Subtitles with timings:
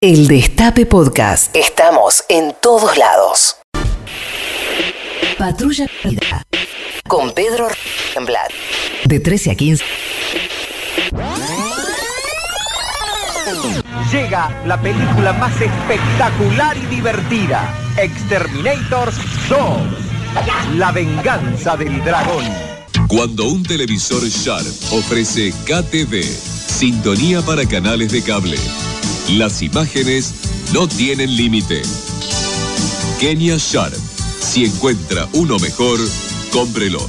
[0.00, 1.56] El Destape Podcast.
[1.56, 3.56] Estamos en todos lados.
[5.36, 6.44] Patrulla Vida.
[7.08, 7.66] Con Pedro
[8.24, 8.52] Blatt.
[9.06, 9.84] De 13 a 15.
[14.12, 17.74] Llega la película más espectacular y divertida.
[17.96, 19.16] Exterminators
[19.48, 19.58] 2.
[20.76, 22.44] La venganza del dragón.
[23.08, 28.58] Cuando un televisor Sharp ofrece KTV, sintonía para canales de cable,
[29.30, 30.34] las imágenes
[30.72, 31.82] no tienen límite.
[33.20, 33.94] Kenia Sharp.
[34.40, 35.98] Si encuentra uno mejor,
[36.52, 37.00] cómprelo.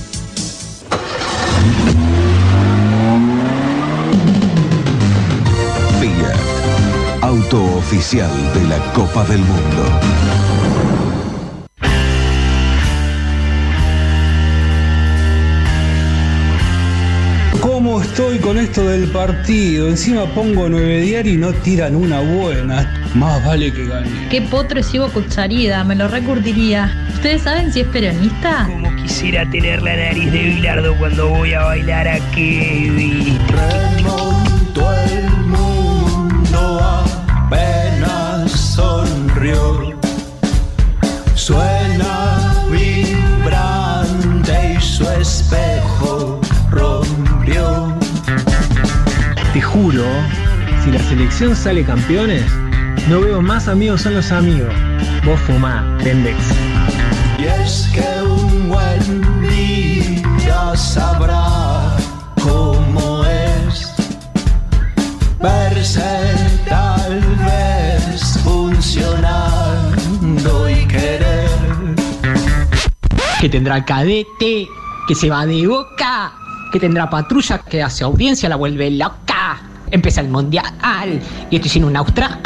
[5.99, 10.68] Fiat, auto oficial de la Copa del Mundo.
[17.99, 19.89] ¿Cómo estoy con esto del partido?
[19.89, 22.89] Encima pongo nueve diarios y no tiran una buena.
[23.13, 24.29] Más vale que gane.
[24.29, 27.09] Qué potro es Ivo Cucharida, me lo recurtiría.
[27.13, 28.67] ¿Ustedes saben si es peronista?
[28.67, 33.37] Como quisiera tener la nariz de Bilardo cuando voy a bailar a Kevin.
[33.49, 39.99] Remontó el mundo apenas sonrió.
[41.35, 46.38] Suena vibrante y su espejo
[49.53, 50.05] Te juro,
[50.83, 52.43] si la selección sale campeones,
[53.09, 54.71] no veo más amigos son los amigos.
[55.25, 56.37] Vos fumá, Pendex.
[57.39, 61.97] Y es que un buen día sabrá
[62.43, 63.91] cómo es
[65.39, 66.03] verse
[66.67, 69.89] tal vez funcionando
[70.69, 71.49] y querer.
[73.41, 74.67] que tendrá cadete,
[75.07, 76.33] que se va de boca,
[76.71, 79.28] que tendrá patrulla que hace audiencia, la vuelve loca.
[79.91, 80.65] Empieza el mundial
[81.49, 82.39] y estoy sin un austral.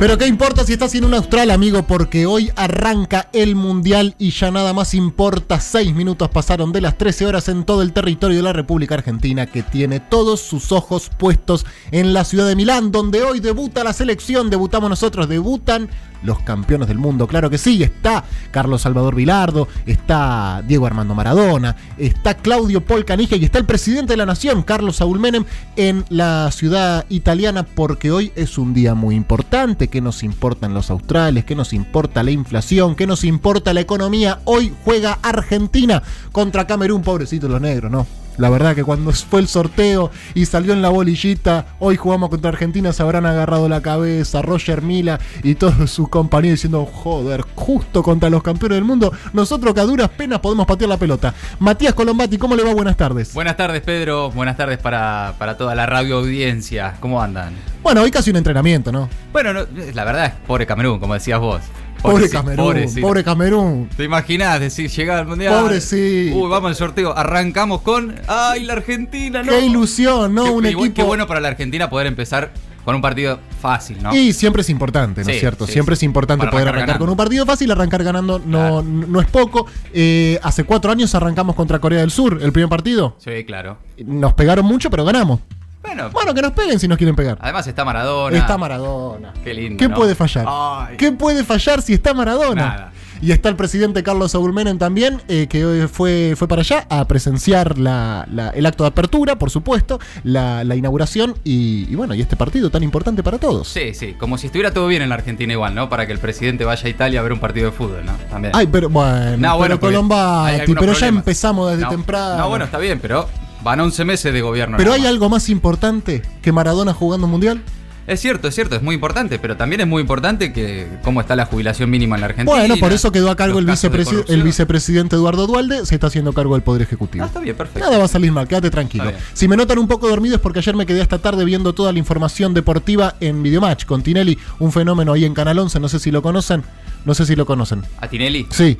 [0.00, 4.30] Pero qué importa si estás en un austral, amigo, porque hoy arranca el mundial y
[4.30, 5.60] ya nada más importa.
[5.60, 9.44] Seis minutos pasaron de las 13 horas en todo el territorio de la República Argentina,
[9.44, 13.92] que tiene todos sus ojos puestos en la ciudad de Milán, donde hoy debuta la
[13.92, 14.48] selección.
[14.48, 15.90] Debutamos nosotros, debutan
[16.22, 17.26] los campeones del mundo.
[17.26, 23.36] Claro que sí, está Carlos Salvador Vilardo, está Diego Armando Maradona, está Claudio Paul Canija
[23.36, 25.44] y está el presidente de la nación, Carlos Saúl Menem,
[25.76, 29.88] en la ciudad italiana, porque hoy es un día muy importante.
[29.88, 31.44] ¿Qué nos importan los australes?
[31.44, 32.94] ¿Qué nos importa la inflación?
[32.94, 34.40] ¿Qué nos importa la economía?
[34.44, 38.19] Hoy juega Argentina contra Camerún, pobrecito los negros, ¿no?
[38.40, 42.48] La verdad que cuando fue el sorteo y salió en la bolillita, hoy jugamos contra
[42.48, 48.02] Argentina, se habrán agarrado la cabeza, Roger Mila y todos sus compañeros diciendo, joder, justo
[48.02, 51.34] contra los campeones del mundo, nosotros que a duras penas podemos patear la pelota.
[51.58, 52.72] Matías Colombati, ¿cómo le va?
[52.72, 53.34] Buenas tardes.
[53.34, 54.30] Buenas tardes, Pedro.
[54.30, 56.94] Buenas tardes para, para toda la radio audiencia.
[57.00, 57.52] ¿Cómo andan?
[57.82, 59.10] Bueno, hoy casi un entrenamiento, ¿no?
[59.34, 61.60] Bueno, no, la verdad es pobre Camerún, como decías vos.
[62.02, 63.24] Pobre, sí, Camerún, pobre.
[63.24, 63.88] Camerún.
[63.96, 65.60] ¿Te imaginas decir llegar al mundial?
[65.62, 66.30] Pobre sí.
[66.34, 67.16] Uy, vamos al sorteo.
[67.16, 68.14] Arrancamos con.
[68.26, 69.42] ¡Ay, la Argentina!
[69.42, 69.50] ¿no?
[69.52, 70.44] Qué ilusión, ¿no?
[70.44, 70.94] Qué, un equipo.
[70.94, 72.52] qué bueno para la Argentina poder empezar
[72.84, 74.14] con un partido fácil, ¿no?
[74.14, 75.66] Y siempre es importante, ¿no es Sí, cierto?
[75.66, 76.00] sí, siempre sí.
[76.00, 79.66] es importante Para poder arrancar con un partido fácil, arrancar ganando no, no es poco.
[79.92, 83.16] Eh, hace cuatro años arrancamos contra Corea del Sur, el primer partido.
[83.18, 83.76] Sí, claro.
[84.04, 85.40] Nos pegaron mucho, pero ganamos.
[85.82, 87.38] Bueno, Bueno, que nos peguen si nos quieren pegar.
[87.40, 88.36] además está Maradona.
[88.36, 89.32] Está Maradona.
[89.42, 89.78] Qué lindo.
[89.78, 89.94] ¿Qué ¿no?
[89.96, 90.44] puede fallar?
[90.48, 90.96] Ay.
[90.96, 92.62] ¿Qué puede fallar si está Maradona?
[92.66, 92.92] Nada.
[93.22, 96.86] Y está el presidente Carlos Saúl Menem también, eh, que hoy fue, fue para allá
[96.88, 101.94] a presenciar la- la- el acto de apertura, por supuesto, la, la inauguración y, y
[101.96, 103.68] bueno, y este partido tan importante para todos.
[103.68, 105.90] Sí, sí, como si estuviera todo bien en la Argentina igual, ¿no?
[105.90, 108.12] Para que el presidente vaya a Italia a ver un partido de fútbol, ¿no?
[108.30, 108.52] También.
[108.56, 111.20] Ay, pero bueno, No, bueno, pero porque hay Colombati, algunos pero ya problemas.
[111.20, 112.36] empezamos desde No, temprano.
[112.38, 113.28] No, bueno, está bien, pero
[113.62, 114.76] van 11 meses de gobierno.
[114.76, 117.62] pero hay algo más importante que Maradona jugando un mundial.
[118.06, 121.36] Es cierto, es cierto, es muy importante, pero también es muy importante que cómo está
[121.36, 122.58] la jubilación mínima en la Argentina.
[122.58, 126.54] Bueno, por eso quedó a cargo el, vicepresi- vicepresidente Eduardo Dualde, se está haciendo cargo
[126.54, 127.22] del Poder Ejecutivo.
[127.22, 127.80] Ah, está bien, perfecto.
[127.86, 129.12] Nada va a salir mal, quédate tranquilo.
[129.32, 131.92] Si me notan un poco dormido es porque ayer me quedé hasta tarde viendo toda
[131.92, 136.00] la información deportiva en Videomatch con Tinelli, un fenómeno ahí en Canal 11, no sé
[136.00, 136.64] si lo conocen,
[137.04, 137.84] no sé si lo conocen.
[138.00, 138.46] ¿A Tinelli?
[138.50, 138.76] Sí.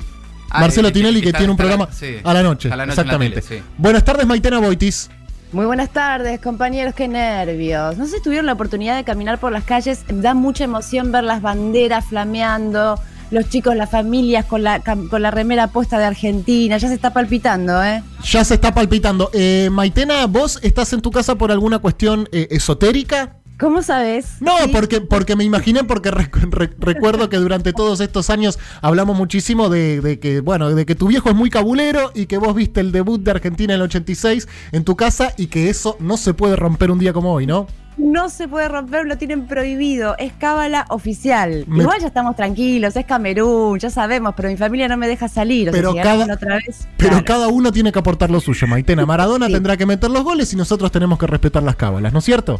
[0.53, 2.17] Ah, Marcelo eh, Tinelli que tiene un la- programa sí.
[2.23, 3.41] a la noche, A la noche en la exactamente.
[3.41, 3.65] tele, sí.
[3.77, 5.09] Buenas tardes, Maitena Boitis.
[5.53, 7.97] Muy buenas tardes, compañeros, qué nervios.
[7.97, 11.23] No sé si tuvieron la oportunidad de caminar por las calles, da mucha emoción ver
[11.25, 12.99] las banderas flameando,
[13.31, 17.11] los chicos, las familias con la, con la remera puesta de Argentina, ya se está
[17.11, 18.01] palpitando, ¿eh?
[18.23, 19.29] Ya se está palpitando.
[19.33, 23.37] Eh, Maitena, ¿vos estás en tu casa por alguna cuestión eh, esotérica?
[23.61, 24.25] ¿Cómo sabes?
[24.41, 24.71] No, Sí.
[24.73, 29.69] porque, porque me imaginé, porque recu- re- recuerdo que durante todos estos años hablamos muchísimo
[29.69, 32.79] de, de que, bueno, de que tu viejo es muy cabulero y que vos viste
[32.81, 36.33] el debut de Argentina en el 86 en tu casa y que eso no se
[36.33, 37.67] puede romper un día como hoy, ¿no?
[37.97, 40.15] No se puede romper, lo tienen prohibido.
[40.17, 41.65] Es cábala oficial.
[41.67, 45.27] Me- Igual ya estamos tranquilos, es Camerún, ya sabemos, pero mi familia no me deja
[45.27, 45.69] salir.
[45.69, 46.87] O sea, Pero si cada- otra vez.
[46.97, 47.25] Pero claro.
[47.25, 49.05] cada uno tiene que aportar lo suyo, Maitena.
[49.05, 52.25] Maradona tendrá que meter los goles y nosotros tenemos que respetar las cábalas, ¿no es
[52.25, 52.59] cierto?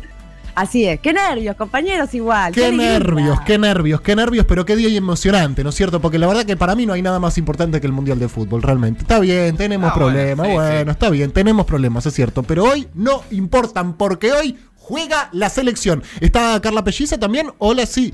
[0.55, 0.99] Así es.
[0.99, 2.53] Qué nervios, compañeros, igual.
[2.53, 6.01] Qué nervios, qué nervios, qué nervios, pero qué día y emocionante, ¿no es cierto?
[6.01, 8.27] Porque la verdad que para mí no hay nada más importante que el Mundial de
[8.27, 9.01] Fútbol, realmente.
[9.01, 10.89] Está bien, tenemos Ah, bueno, problemas, sí, bueno, sí.
[10.91, 16.03] está bien, tenemos problemas, es cierto, pero hoy no importan porque hoy juega la selección.
[16.19, 17.47] ¿Está Carla Pelliza también?
[17.57, 18.13] Hola, sí.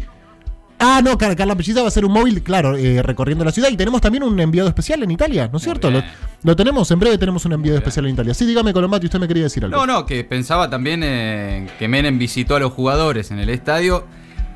[0.79, 3.69] Ah, no, Car- Carla Pelliza va a ser un móvil, claro, eh, recorriendo la ciudad.
[3.69, 5.89] Y tenemos también un enviado especial en Italia, ¿no es cierto?
[6.43, 8.33] Lo, tenemos, en breve tenemos un enviado especial en Italia.
[8.35, 9.75] Sí, dígame, Colombati, usted me quería decir algo.
[9.75, 14.05] No, no, que pensaba también eh, que Menem visitó a los jugadores en el estadio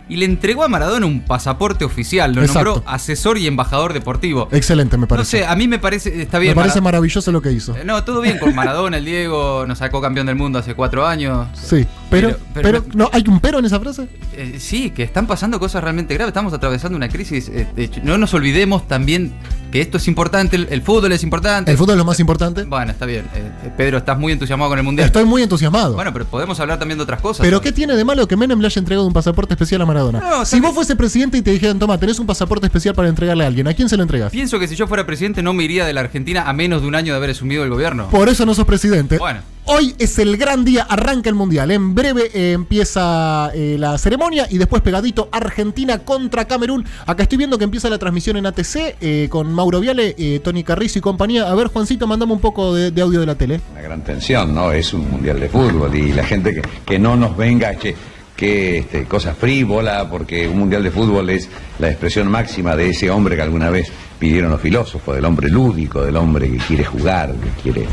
[0.09, 2.33] y le entregó a Maradona un pasaporte oficial.
[2.35, 2.69] Lo Exacto.
[2.75, 4.47] nombró asesor y embajador deportivo.
[4.51, 5.39] Excelente, me No parece.
[5.39, 6.51] sé, a mí me parece, está bien.
[6.51, 7.75] me parece Mara- maravilloso lo que hizo.
[7.75, 11.07] Eh, No, todo bien con Maradona, el Diego nos sacó campeón del mundo hace cuatro
[11.07, 11.47] años.
[11.53, 14.07] Sí, pero, Pero- no, ¿hay un pero en esa frase?
[14.33, 16.29] Eh, sí, que están pasando cosas realmente graves.
[16.29, 17.49] Estamos atravesando una crisis.
[17.49, 19.31] eh, de hecho, no nos olvidemos también
[19.71, 20.55] que esto es importante.
[20.57, 21.71] El, el fútbol es importante.
[21.71, 22.63] El fútbol es lo más importante.
[22.65, 23.25] Bueno, está bien.
[23.33, 25.05] Eh, eh, Pedro, estás muy entusiasmado con el mundial.
[25.07, 25.93] Estoy muy entusiasmado.
[25.95, 27.43] Bueno, pero podemos hablar también de otras cosas.
[27.45, 30.19] pero ¿qué tiene de malo que Menem le haya entregado un pasaporte especial a Maradona?
[30.19, 33.43] No, si vos fuese presidente y te dijeran, toma, tenés un pasaporte especial para entregarle
[33.45, 34.31] a alguien, ¿a quién se lo entregas?
[34.31, 36.87] Pienso que si yo fuera presidente no me iría de la Argentina a menos de
[36.87, 38.09] un año de haber asumido el gobierno.
[38.09, 39.17] Por eso no sos presidente.
[39.17, 39.39] Bueno.
[39.65, 41.69] Hoy es el gran día, arranca el mundial.
[41.71, 46.83] En breve eh, empieza eh, la ceremonia y después pegadito Argentina contra Camerún.
[47.05, 50.63] Acá estoy viendo que empieza la transmisión en ATC eh, con Mauro Viale, eh, Tony
[50.63, 51.49] Carrizo y compañía.
[51.49, 53.61] A ver, Juancito, mandame un poco de, audio de la tele.
[53.71, 54.71] Una gran tensión, ¿no?
[54.71, 57.95] Es un mundial de fútbol y la gente que, que no nos venga, che,
[58.35, 61.47] que este, cosa frívola, porque un mundial de fútbol es
[61.77, 63.91] la expresión máxima de ese hombre que alguna vez
[64.21, 67.87] pidieron los filósofos, del hombre lúdico, del hombre que quiere jugar, que quiere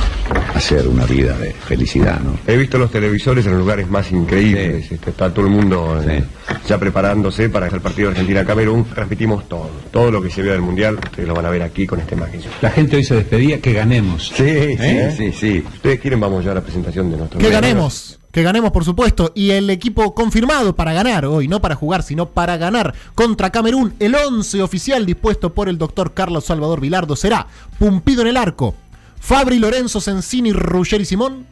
[0.55, 2.39] hacer una vida de felicidad, ¿no?
[2.47, 4.93] He visto los televisores en los lugares más increíbles.
[4.93, 6.23] este, está todo el mundo eh,
[6.67, 8.85] ya preparándose para el partido Argentina-Camerún.
[8.85, 9.71] Transmitimos todo.
[9.91, 12.15] Todo lo que se vea del Mundial, ustedes lo van a ver aquí con este
[12.15, 12.51] maquillaje.
[12.61, 14.31] La gente hoy se despedía que ganemos.
[14.37, 15.11] Sí, ¿Eh?
[15.17, 15.65] sí, sí, sí.
[15.77, 17.41] Ustedes quieren, vamos ya a la presentación de nuestro...
[17.41, 18.18] Que ganemos.
[18.31, 19.33] Que ganemos, por supuesto.
[19.35, 23.95] Y el equipo confirmado para ganar hoy, no para jugar, sino para ganar contra Camerún.
[23.99, 27.47] El 11 oficial dispuesto por el doctor Carlos Salvador Vilardo será
[27.79, 28.75] Pumpido en el arco,
[29.19, 31.47] Fabri Lorenzo Sensini, Ruggeri Simón,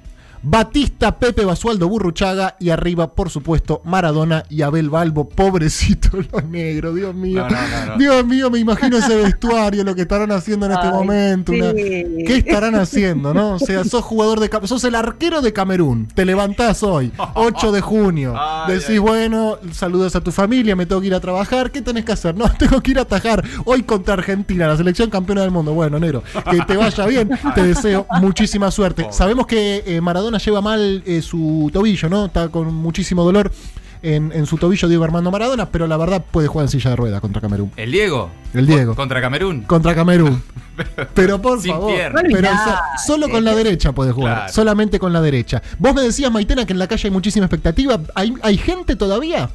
[0.49, 5.29] Batista, Pepe Basualdo Burruchaga y arriba, por supuesto, Maradona y Abel Balbo.
[5.29, 7.49] Pobrecito los negros, Dios mío.
[7.51, 7.99] No, no, no, no.
[7.99, 11.51] Dios mío, me imagino ese vestuario, lo que estarán haciendo en este Ay, momento.
[11.51, 11.73] una-.
[11.75, 13.55] ¿Qué estarán haciendo, no?
[13.55, 16.07] O sea, sos jugador de sos el arquero de Camerún.
[16.15, 18.37] Te levantás hoy, 8 de junio.
[18.69, 21.73] Decís, bueno, saludos a tu familia, me tengo que ir a trabajar.
[21.73, 22.37] ¿Qué tenés que hacer?
[22.37, 25.75] No, tengo que ir a atajar hoy contra Argentina, la selección campeona del mundo.
[25.75, 27.31] Bueno, negro, que te vaya bien.
[27.53, 29.09] Te deseo muchísima suerte.
[29.11, 32.27] Sabemos que eh, Maradona lleva mal eh, su tobillo, ¿no?
[32.27, 33.51] Está con muchísimo dolor.
[34.03, 36.97] En, en su tobillo Diego Armando Maradona, pero la verdad puede jugar en silla de
[36.97, 37.73] rueda contra Camerún.
[37.77, 38.31] El Diego.
[38.55, 38.95] El Diego.
[38.95, 39.63] Contra Camerún.
[39.63, 40.43] Contra Camerún.
[41.15, 42.21] Pero por Sin favor, pierna.
[42.31, 44.53] pero so- solo con la derecha puede jugar, Claro.
[44.53, 45.63] solamente con la derecha.
[45.79, 47.99] Vos me decías, Maitena, que en la calle hay muchísima expectativa.
[48.15, 49.49] ¿Hay, hay gente todavía?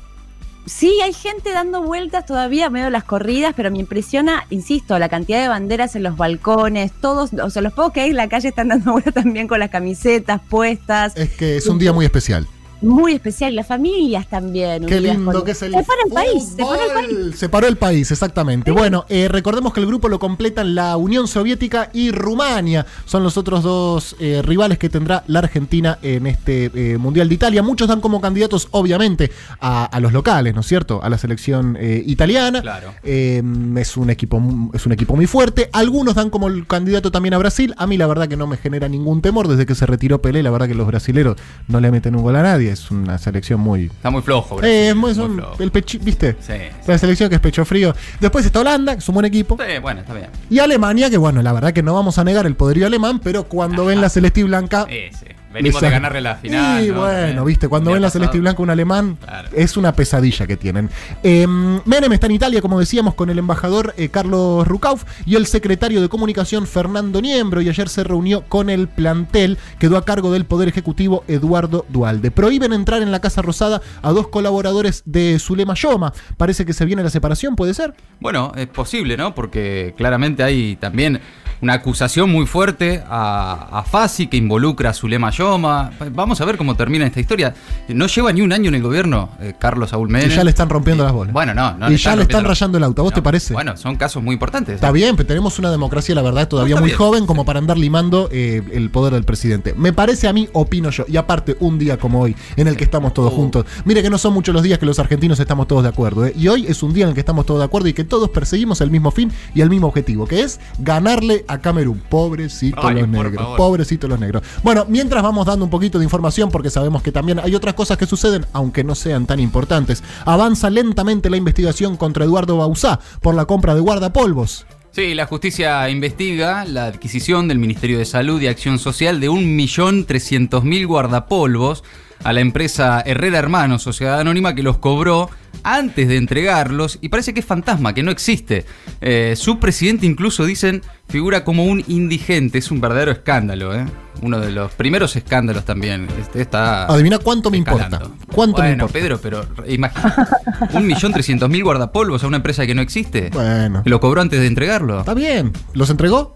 [0.66, 5.42] Sí, hay gente dando vueltas todavía medio las corridas, pero me impresiona, insisto, la cantidad
[5.42, 8.50] de banderas en los balcones, todos, o sea, los pocos que hay en la calle
[8.50, 11.14] están dando vueltas también con las camisetas puestas.
[11.16, 12.48] Es que es un día muy especial.
[12.82, 14.86] Muy especial, las familias también.
[14.86, 17.08] Qué lindo con- que es el Se para el país, se para el país.
[17.10, 17.34] fútbol.
[17.36, 18.72] Se paró el país, exactamente.
[18.72, 22.86] Bueno, eh, recordemos que el grupo lo completan la Unión Soviética y Rumania.
[23.06, 27.36] Son los otros dos eh, rivales que tendrá la Argentina en este eh, Mundial de
[27.36, 27.62] Italia.
[27.62, 31.04] Muchos dan como candidatos, obviamente, a, a los locales, ¿no es cierto?
[31.04, 32.62] A la selección eh, italiana.
[32.62, 32.94] Claro.
[33.04, 33.44] Eh,
[33.78, 35.70] es, un equipo, mu- es un equipo muy fuerte.
[35.74, 37.74] Algunos dan como el candidato también a Brasil.
[37.78, 39.48] A mí la verdad que no me genera ningún temor.
[39.48, 42.36] Desde que se retiró Pelé, la verdad que los brasileros no le meten un gol
[42.36, 42.71] a nadie.
[42.72, 43.86] Es una selección muy...
[43.86, 45.64] Está muy flojo, Brasil, Eh, es muy- es muy un- flojo.
[45.64, 46.36] el pechi, ¿viste?
[46.40, 46.54] Sí.
[46.88, 47.94] La selección que es pecho frío.
[48.20, 49.58] Después está Holanda, que es un buen equipo.
[49.60, 50.28] Sí, bueno, está bien.
[50.50, 53.44] Y Alemania, que bueno, la verdad que no vamos a negar el poderío alemán, pero
[53.46, 54.86] cuando ven la celeste y blanca...
[54.90, 55.26] Sí, sí.
[55.54, 56.84] Venimos de ganarle la final.
[56.86, 57.00] Y ¿no?
[57.02, 59.50] bueno, viste, cuando ven la celeste y blanca un alemán, Claro.
[59.54, 60.90] es una pesadilla que tienen.
[61.24, 65.46] Eh, Menem está en Italia, como decíamos, con el embajador eh, Carlos Rucauf y el
[65.46, 70.32] secretario de comunicación Fernando Niembro, y ayer se reunió con el plantel, quedó a cargo
[70.32, 72.32] del Poder Ejecutivo Eduardo Dualde.
[72.32, 76.14] Prohíben entrar en la Casa Rosada a dos colaboradores de Zulema Yoma.
[76.38, 77.94] Parece que se viene la separación, ¿puede ser?
[78.20, 79.36] Bueno, es posible, ¿no?
[79.36, 81.20] Porque claramente hay también
[81.62, 85.92] una acusación muy fuerte a, a Fasi que involucra a Zulema Yoma.
[86.12, 87.54] Vamos a ver cómo termina esta historia.
[87.88, 90.30] No lleva ni un año en el gobierno eh, Carlos Saúl Y Menem.
[90.30, 91.34] ya le están rompiendo las bolas.
[91.34, 91.92] Bueno, no, no.
[91.92, 93.02] y ya le están rayando el auto.
[93.02, 93.54] ¿A vos te parece?
[93.54, 94.76] Bueno, son casos muy importantes.
[94.76, 96.98] Está bien, pero tenemos una democracia, la verdad, todavía No, muy bien.
[96.98, 99.74] joven como para andar limando eh, el poder del presidente.
[99.78, 101.06] Me parece a mí, opino yo.
[101.08, 103.66] Y aparte, un día como hoy, en el que estamos todos juntos.
[103.86, 106.26] Mire que no son muchos los días que los argentinos estamos todos de acuerdo.
[106.26, 106.34] ¿eh?
[106.36, 108.30] Y hoy es un día en el que estamos todos de acuerdo y que todos
[108.30, 112.02] perseguimos el mismo fin y el mismo objetivo, que es ganarle a Camerún.
[112.10, 113.36] Pobrecitos Ay, los negros.
[113.36, 113.58] favor.
[113.58, 114.44] Pobrecitos los negros.
[114.64, 117.98] Bueno, mientras vamos dando un poquito de información, porque sabemos que también hay otras cosas
[117.98, 120.04] que suceden, aunque no sean tan importantes.
[120.26, 124.66] Avanza lentamente la investigación contra Eduardo Bausá por la compra de guardapolvos.
[124.92, 130.86] Sí, la justicia investiga la adquisición del Ministerio de Salud y Acción Social de 1.300.000
[130.86, 131.84] guardapolvos
[132.24, 135.30] a la empresa Herrera Hermanos, Sociedad Anónima, que los cobró
[135.64, 138.66] antes de entregarlos y parece que es fantasma, que no existe.
[139.00, 142.58] Eh, su presidente incluso, dicen, figura como un indigente.
[142.58, 143.86] Es un verdadero escándalo, ¿eh?
[144.22, 146.08] Uno de los primeros escándalos también.
[146.20, 147.98] Este está Adivina cuánto me escalando.
[147.98, 148.26] importa.
[148.34, 148.94] ¿Cuánto me bueno, importa?
[148.94, 150.28] Pedro, pero imagina,
[150.74, 153.30] un millón trescientos mil guardapolvos a una empresa que no existe.
[153.32, 153.82] Bueno.
[153.86, 155.00] Lo cobró antes de entregarlo.
[155.00, 155.52] Está bien.
[155.74, 156.36] ¿Los entregó?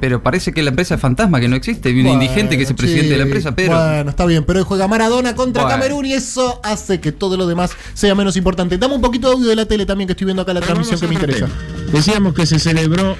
[0.00, 1.88] Pero parece que la empresa es fantasma, que no existe.
[1.88, 3.12] Hay un Bueno, indigente que es el presidente sí.
[3.12, 3.76] de la empresa, pero.
[3.76, 5.76] Bueno, está bien, pero hoy juega Maradona contra Bueno.
[5.76, 8.78] Camerún y eso hace que todo lo demás sea menos importante.
[8.78, 11.00] Dame un poquito de audio de la tele también, que estoy viendo acá la transmisión
[11.00, 11.48] que me interesa.
[11.92, 13.16] Decíamos que se celebró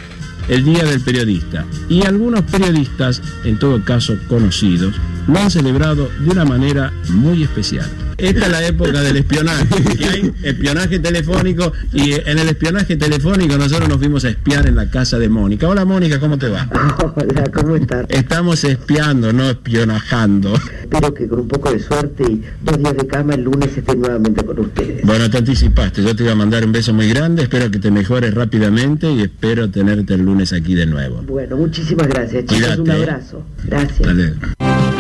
[0.49, 4.95] el Día del Periodista y algunos periodistas, en todo caso conocidos,
[5.27, 7.89] lo han celebrado de una manera muy especial.
[8.21, 9.67] Esta es la época del espionaje.
[10.13, 14.91] Hay espionaje telefónico y en el espionaje telefónico nosotros nos fuimos a espiar en la
[14.91, 15.69] casa de Mónica.
[15.69, 16.69] Hola Mónica, ¿cómo te va?
[17.15, 18.07] Hola, ¿cómo estás?
[18.09, 20.55] Estamos espiando, no espionajando.
[20.55, 23.97] Espero que con un poco de suerte y dos días de cama el lunes esté
[23.97, 25.05] nuevamente con ustedes.
[25.05, 27.91] Bueno, te anticipaste, yo te iba a mandar un beso muy grande, espero que te
[27.91, 31.23] mejores rápidamente y espero tenerte el lunes aquí de nuevo.
[31.23, 32.57] Bueno, muchísimas gracias, chicos.
[32.57, 32.95] Cuídate, un ¿eh?
[32.95, 33.43] abrazo.
[33.65, 34.01] Gracias.
[34.01, 35.00] Dale.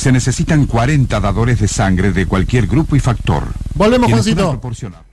[0.00, 3.44] Se necesitan 40 dadores de sangre de cualquier grupo y factor.
[3.74, 4.60] Volvemos, Juancito.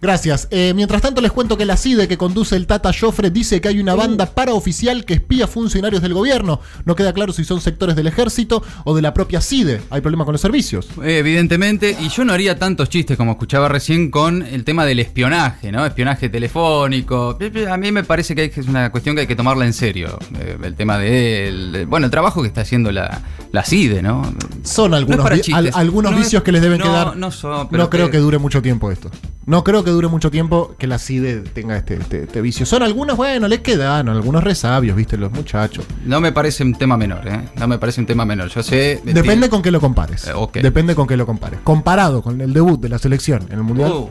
[0.02, 0.48] Gracias.
[0.50, 3.68] Eh, mientras tanto, les cuento que la CIDE que conduce el Tata Joffre dice que
[3.68, 6.62] hay una banda paraoficial que espía funcionarios del gobierno.
[6.86, 9.82] No queda claro si son sectores del ejército o de la propia CIDE.
[9.90, 10.88] Hay problema con los servicios.
[11.04, 15.00] Eh, Evidentemente, y yo no haría tantos chistes como escuchaba recién con el tema del
[15.00, 15.86] espionaje, ¿no?
[15.86, 17.38] Espionaje telefónico.
[17.70, 20.18] A mí me parece que es una cuestión que hay que tomarla en serio.
[20.40, 24.22] eh, El tema de el- bueno, el trabajo que está haciendo la, la CIDE, ¿no?
[24.78, 25.76] Son algunos, para vi- chistes.
[25.76, 27.18] al- algunos No es- vicios que les deben quedar.
[27.18, 29.10] No, son, No creo que- que dure mucho tiempo esto.
[29.46, 32.66] No creo que dure mucho tiempo que la CIDE tenga este, este- este vicio.
[32.66, 35.86] Son algunos, bueno, les quedan, algunos resabios, viste, los muchachos.
[36.06, 37.50] No me parece un tema menor, ¿eh?
[37.58, 38.50] No me parece un tema menor.
[38.50, 39.02] Yo sé.
[39.04, 40.28] Depende con qué lo compares.
[40.28, 40.34] Eh.
[40.62, 41.60] Depende con qué lo compares.
[41.64, 43.92] Comparado con el debut de la selección en el Mundial.
[43.92, 44.10] Uh.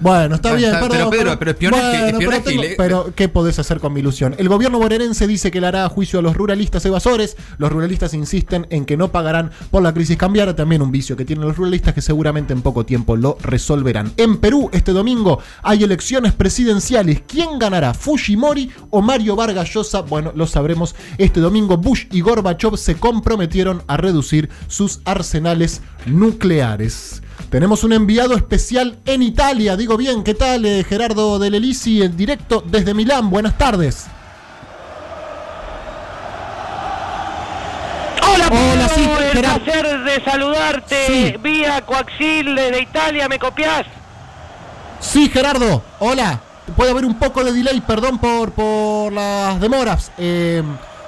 [0.00, 1.38] Bueno, está Bueno, bien, perdón, pero, Pedro, perdón.
[1.38, 4.34] pero espionaje- Bueno, espionaje pero, tengo- ile- pero, ¿qué podés hacer con mi ilusión?
[4.38, 7.36] El gobierno bonaerense dice que le hará juicio a los ruralistas evasores.
[7.58, 10.56] Los ruralistas insisten en que no pagarán por la crisis cambiaria.
[10.56, 14.12] También un vicio que tienen los ruralistas que seguramente en poco tiempo lo resolverán.
[14.16, 17.22] En Perú, este domingo, hay elecciones presidenciales.
[17.26, 17.94] ¿Quién ganará?
[17.94, 20.00] ¿Fujimori o Mario Vargas Llosa?
[20.02, 21.76] Bueno, lo sabremos este domingo.
[21.76, 27.22] Bush y Gorbachev se comprometieron a reducir sus arsenales nucleares.
[27.54, 32.16] Tenemos un enviado especial en Italia, digo bien, ¿qué tal eh, Gerardo Del Elisi en
[32.16, 33.30] directo desde Milán?
[33.30, 34.06] Buenas tardes.
[38.28, 39.62] Hola, Hola, sí, el Gerardo.
[39.64, 41.34] placer de saludarte Sí.
[41.44, 43.86] vía Coaxil desde Italia, ¿me copias?
[44.98, 46.40] Sí, Gerardo, hola.
[46.76, 50.10] Puede haber un poco de delay, perdón por, por las demoras.
[50.18, 50.60] Eh,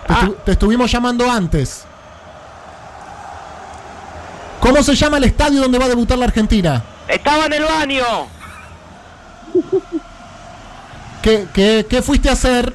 [0.07, 0.21] te, Ah.
[0.23, 1.85] estu- te estuvimos llamando antes.
[4.61, 6.83] ¿Cómo se llama el estadio donde va a debutar la Argentina?
[7.09, 8.05] Estaba en el baño.
[11.23, 12.73] ¿Qué, qué- qué fuiste a hacer?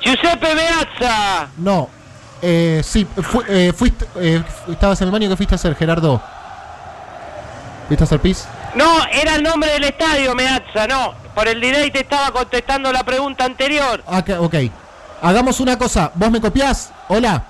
[0.00, 1.48] Giuseppe Meazza.
[1.56, 1.88] No.
[2.42, 6.20] Eh, sí, fu- eh, fuiste, eh, estabas en el baño, ¿qué fuiste a hacer, Gerardo?
[7.88, 8.46] ¿Fuiste a hacer pis?
[8.74, 11.14] No, era el nombre del estadio, Meazza, no.
[11.34, 14.02] Por el delay te estaba contestando la pregunta anterior.
[14.06, 14.54] Ah, que- ok.
[15.22, 16.10] Hagamos una cosa.
[16.14, 16.92] ¿Vos me copiás?
[17.08, 17.42] Hola.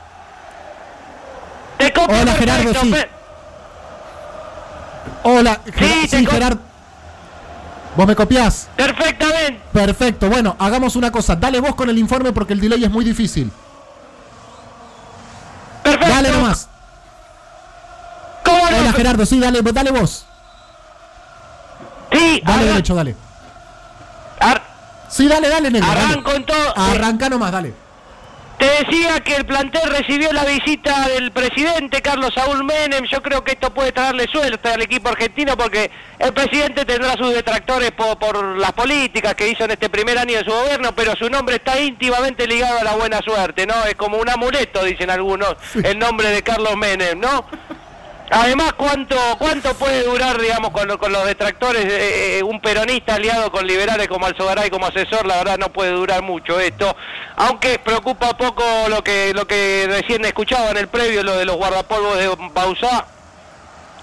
[1.78, 2.92] Te copio Hola, Gerardo, perfecto, sí.
[2.92, 3.10] Pe-
[5.28, 6.60] Hola, Ger- sí, Gerardo.
[7.96, 8.68] ¿Vos me copiás?
[8.76, 9.60] Perfectamente.
[9.72, 10.28] Perfecto.
[10.28, 11.34] Bueno, hagamos una cosa.
[11.34, 13.50] Dale vos con el informe porque el delay es muy difícil.
[15.82, 16.08] Perfecto.
[16.08, 16.68] Dale nomás.
[18.46, 19.26] Hola, Gerardo.
[19.26, 20.26] Sí, dale, dale vos.
[22.12, 23.16] Sí, Dale derecho, dale.
[25.08, 25.88] Sí, dale, dale, negro.
[25.88, 26.00] dale.
[26.02, 26.76] Arranco en todo.
[26.78, 27.74] Arranca nomás, dale.
[28.58, 33.04] Te decía que el plantel recibió la visita del presidente Carlos Saúl Menem.
[33.04, 37.34] Yo creo que esto puede traerle suerte al equipo argentino porque el presidente tendrá sus
[37.34, 41.14] detractores por, por las políticas que hizo en este primer año de su gobierno, pero
[41.16, 43.84] su nombre está íntimamente ligado a la buena suerte, ¿no?
[43.84, 47.44] Es como un amuleto, dicen algunos, el nombre de Carlos Menem, ¿no?
[48.30, 51.84] Además, ¿cuánto cuánto puede durar, digamos, con, lo- con los detractores?
[51.84, 55.92] eh, eh, un peronista aliado con liberales como Alzogaray como asesor, la verdad no puede
[55.92, 56.96] durar mucho esto.
[57.36, 61.56] Aunque preocupa poco lo que lo que recién escuchaba en el previo, lo de los
[61.56, 63.06] guardapolvos de Bausá.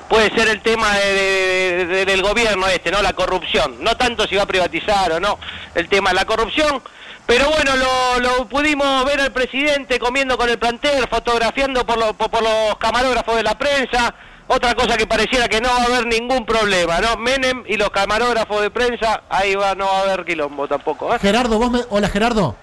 [0.08, 3.02] Puede ser el tema de- de- de- del gobierno este, ¿no?
[3.02, 3.78] La corrupción.
[3.84, 5.40] No tanto si va a privatizar o no,
[5.76, 6.82] el tema de la corrupción.
[7.26, 12.14] Pero bueno, lo, lo pudimos ver al presidente comiendo con el plantel, fotografiando por, lo-
[12.14, 14.14] por, por los camarógrafos de la prensa.
[14.48, 17.16] Otra cosa que pareciera que no va a haber ningún problema, ¿no?
[17.16, 21.16] Menem y los camarógrafos de prensa, ahí va, no va a haber quilombo tampoco.
[21.16, 21.20] ¿eh?
[21.20, 21.80] Gerardo, vos me...
[21.90, 22.56] Hola, Gerardo.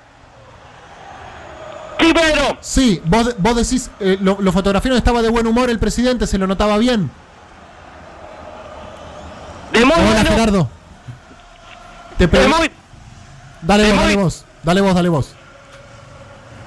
[1.98, 2.58] Sí, Pedro.
[2.60, 6.36] Sí, vos, vos decís, eh, lo, lo fotografiaron, estaba de buen humor el presidente, se
[6.38, 7.10] lo notaba bien.
[9.72, 10.30] De muy Hola, bueno.
[10.30, 10.68] Gerardo.
[12.18, 12.70] Te De muy-
[13.62, 14.44] Dale de vos, muy- dale vos.
[14.62, 15.36] Dale vos, dale vos.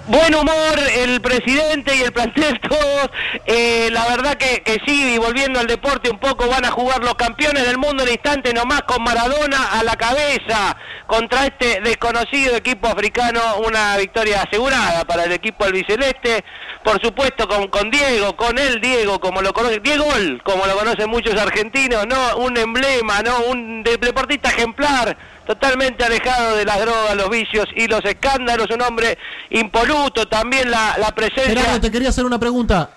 [0.05, 3.09] Buen humor, el presidente y el plantel todos.
[3.45, 7.01] Eh, la verdad que, que sí, y volviendo al deporte un poco, van a jugar
[7.01, 10.75] los campeones del mundo en instante nomás con Maradona a la cabeza
[11.07, 13.39] contra este desconocido equipo africano.
[13.65, 16.43] Una victoria asegurada para el equipo albiceleste.
[16.84, 20.06] Por supuesto con, con Diego, con él Diego, como lo conoce, Diego
[20.44, 22.38] como lo conocen muchos argentinos, ¿no?
[22.38, 23.40] Un emblema, ¿no?
[23.50, 25.16] Un de- deportista ejemplar
[25.48, 29.18] totalmente alejado de las drogas, los vicios y los escándalos, un hombre
[29.50, 31.54] impoluto, también la, la presencia...
[31.62, 32.90] Gerardo, te quería hacer una pregunta.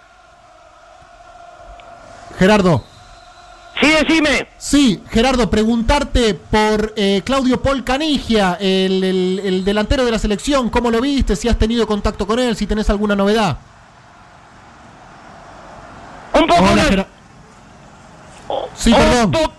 [2.38, 2.84] Gerardo.
[3.80, 4.48] Sí, decime.
[4.58, 10.70] Sí, Gerardo, preguntarte por eh, Claudio Paul Canigia, el, el- el delantero de la selección,
[10.70, 11.36] ¿cómo lo viste?
[11.36, 13.58] Si has tenido contacto con él, si tenés alguna novedad.
[16.38, 17.06] Un poco Hola, Gera-
[18.74, 19.30] Sí, un perdón.
[19.32, 19.52] po-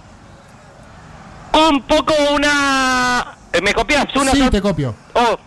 [1.70, 3.36] un poco una...
[3.52, 4.06] eh, ¿Me copias?
[4.16, 4.96] Una Sí, sor- te copio.
[5.14, 5.38] Oh,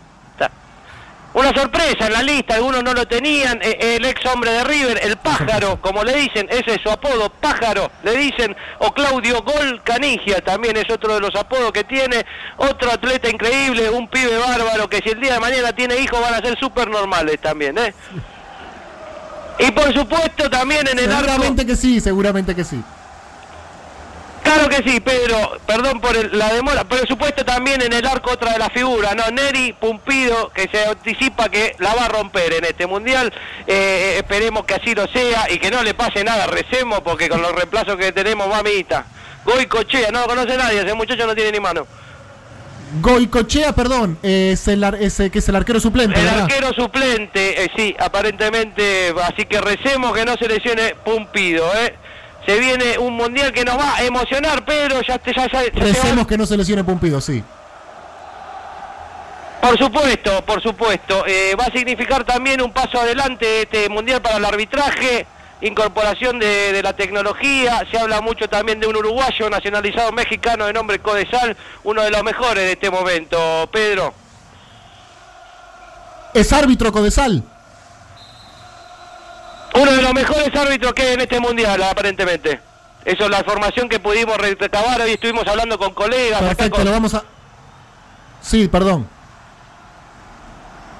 [1.32, 4.98] una sorpresa en la lista, algunos no lo tenían, eh, el ex hombre de River,
[5.04, 9.80] el pájaro, como le dicen, ese es su apodo, pájaro, le dicen, o Claudio Gol
[9.84, 14.90] Canigia, también es otro de los apodos que tiene, otro atleta increíble, un pibe bárbaro,
[14.90, 17.94] que si el día de mañana tiene hijos van a ser súper normales también, ¿eh?
[19.60, 21.26] Y por supuesto también en el arco...
[21.30, 22.82] Seguramente que sí, seguramente que sí.
[24.42, 28.32] Claro que sí, Pedro, perdón por el- la demora, pero supuesto también en el arco
[28.32, 29.30] otra de las figuras, ¿no?
[29.30, 33.32] Neri Pumpido, que se anticipa que la va a romper en este mundial,
[33.66, 37.40] Eh, esperemos que así lo sea y que no le pase nada, recemos, porque con
[37.42, 39.04] los reemplazos que tenemos, mamita.
[39.44, 41.86] Goy Cochea, no lo conoce nadie, ese muchacho no tiene ni mano.
[43.00, 46.42] Goicochea, perdón, es el, es, eh, que es el arquero suplente, El ¿verdad?
[46.42, 51.94] arquero suplente, eh, sí, aparentemente, así que recemos que no se lesione Pumpido, ¿eh?
[52.46, 56.36] Se viene un mundial que nos va a emocionar, Pedro, ya, te, ya, Recemos que
[56.36, 57.44] no se lesione Pumpido, sí.
[59.60, 61.24] Por supuesto, por supuesto.
[61.26, 65.26] Eh, va a significar también un paso adelante este mundial para el arbitraje,
[65.62, 67.84] incorporación de, de la tecnología.
[67.90, 72.22] Se habla mucho también de un uruguayo nacionalizado mexicano de nombre Codesal, uno de los
[72.22, 73.68] mejores de este momento.
[73.72, 74.14] Pedro.
[76.34, 77.42] Es árbitro Codesal.
[79.74, 82.60] Uno de los mejores árbitros que hay en este mundial, aparentemente.
[83.04, 85.00] Eso es la información que pudimos recabar.
[85.00, 86.40] Hoy estuvimos hablando con colegas.
[86.42, 87.22] Perfecto, con- lo vamos a.
[88.42, 89.08] Sí, perdón.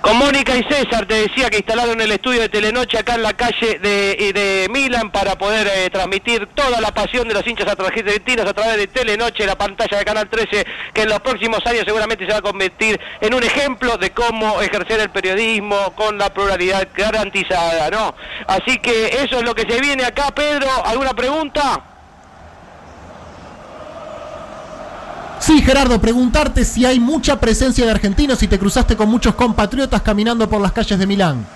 [0.01, 3.35] Con Mónica y César te decía que instalaron el estudio de Telenoche acá en la
[3.35, 8.47] calle de, de Milan para poder eh, transmitir toda la pasión de los hinchas argentinos
[8.49, 12.25] a través de Telenoche, la pantalla de Canal 13, que en los próximos años seguramente
[12.25, 16.89] se va a convertir en un ejemplo de cómo ejercer el periodismo con la pluralidad
[16.97, 18.15] garantizada, ¿no?
[18.47, 20.69] Así que eso es lo que se viene acá, Pedro.
[20.87, 21.90] ¿Alguna pregunta?
[25.41, 30.03] Sí, Gerardo, preguntarte si hay mucha presencia de argentinos, si te cruzaste con muchos compatriotas
[30.03, 31.47] caminando por las calles de Milán.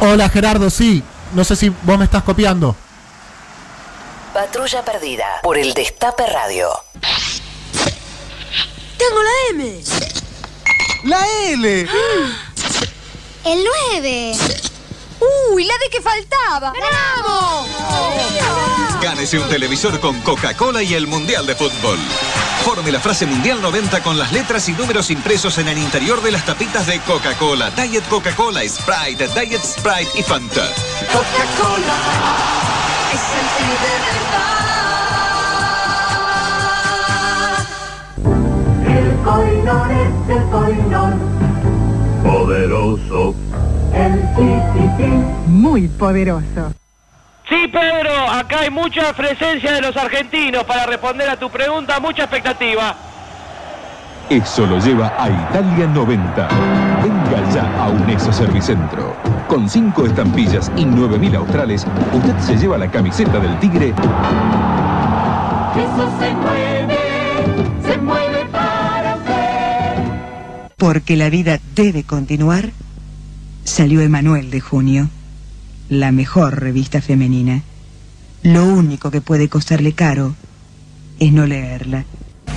[0.00, 1.02] Hola, Gerardo, sí.
[1.32, 2.74] No sé si vos me estás copiando.
[4.34, 6.68] Patrulla perdida por el Destape Radio.
[8.98, 9.80] Tengo la M.
[11.04, 11.80] La L.
[13.44, 14.36] El 9.
[15.52, 16.72] Uy, la de que faltaba.
[16.72, 17.66] ¡Bravo!
[19.02, 21.98] Gánese un televisor con Coca-Cola y el Mundial de Fútbol.
[22.64, 26.30] Forme la frase Mundial 90 con las letras y números impresos en el interior de
[26.30, 30.68] las tapitas de Coca-Cola, Diet Coca-Cola, Sprite, Diet Sprite y Fanta.
[31.12, 31.96] Coca-Cola
[33.12, 33.46] es el
[33.82, 34.52] de verdad.
[38.86, 41.12] El coinor es el coinor.
[42.22, 43.34] Poderoso.
[45.46, 46.74] Muy poderoso.
[47.48, 52.22] Sí, Pedro, acá hay mucha presencia de los argentinos para responder a tu pregunta, mucha
[52.22, 52.94] expectativa.
[54.30, 56.48] Eso lo lleva a Italia 90.
[57.02, 59.14] Venga ya a Uneso Servicentro.
[59.48, 63.88] Con 5 estampillas y 9.000 australes, usted se lleva la camiseta del tigre
[65.76, 66.98] Eso se mueve,
[67.86, 69.94] se mueve para usted.
[70.78, 72.70] Porque la vida debe continuar,
[73.64, 75.08] salió Emanuel de Junio,
[75.88, 77.62] la mejor revista femenina.
[78.42, 80.34] Lo único que puede costarle caro
[81.18, 82.04] es no leerla.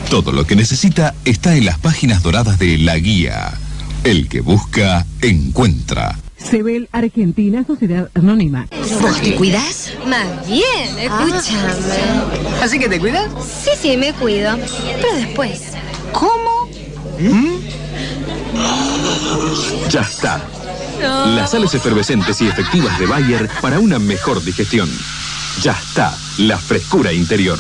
[0.10, 3.54] Todo lo que necesita está en las páginas doradas de La Guía.
[4.04, 6.18] El que busca, encuentra.
[6.38, 8.68] Sebel Argentina Sociedad Anónima.
[9.02, 9.94] ¿Vos te cuidas?
[10.08, 11.74] Más bien, escúchame.
[12.62, 13.32] ¿Así que te cuidas?
[13.64, 14.58] Sí, sí, me cuido.
[15.02, 15.62] Pero después.
[16.12, 16.70] ¿Cómo?
[19.90, 20.42] Ya está.
[21.00, 24.90] Las sales efervescentes y efectivas de Bayer para una mejor digestión.
[25.62, 26.14] Ya está.
[26.38, 27.60] La frescura interior.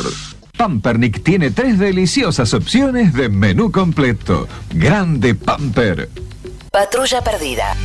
[0.58, 4.48] Pampernick tiene tres deliciosas opciones de menú completo.
[4.72, 6.10] Grande Pamper.
[6.72, 7.76] Patrulla perdida.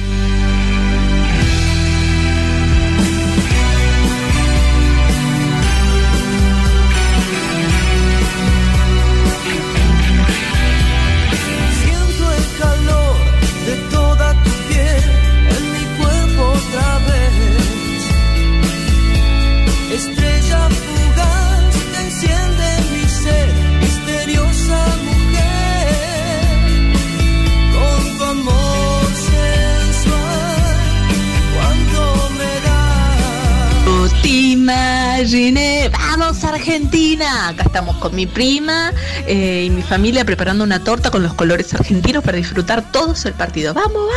[35.20, 35.90] Imaginé.
[35.90, 37.48] ¡Vamos, Argentina!
[37.48, 38.92] Acá estamos con mi prima
[39.26, 43.34] eh, y mi familia preparando una torta con los colores argentinos para disfrutar todos el
[43.34, 43.74] partido.
[43.74, 44.08] ¡Vamos,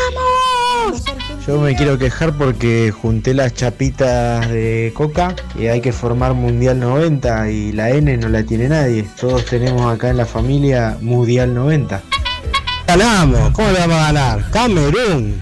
[0.86, 1.04] vamos!
[1.46, 6.80] Yo me quiero quejar porque junté las chapitas de coca y hay que formar Mundial
[6.80, 9.06] 90 y la N no la tiene nadie.
[9.20, 12.02] Todos tenemos acá en la familia Mundial 90.
[12.88, 14.52] Ganamos, ¿cómo le vamos a ganar?
[14.52, 15.42] Camerún.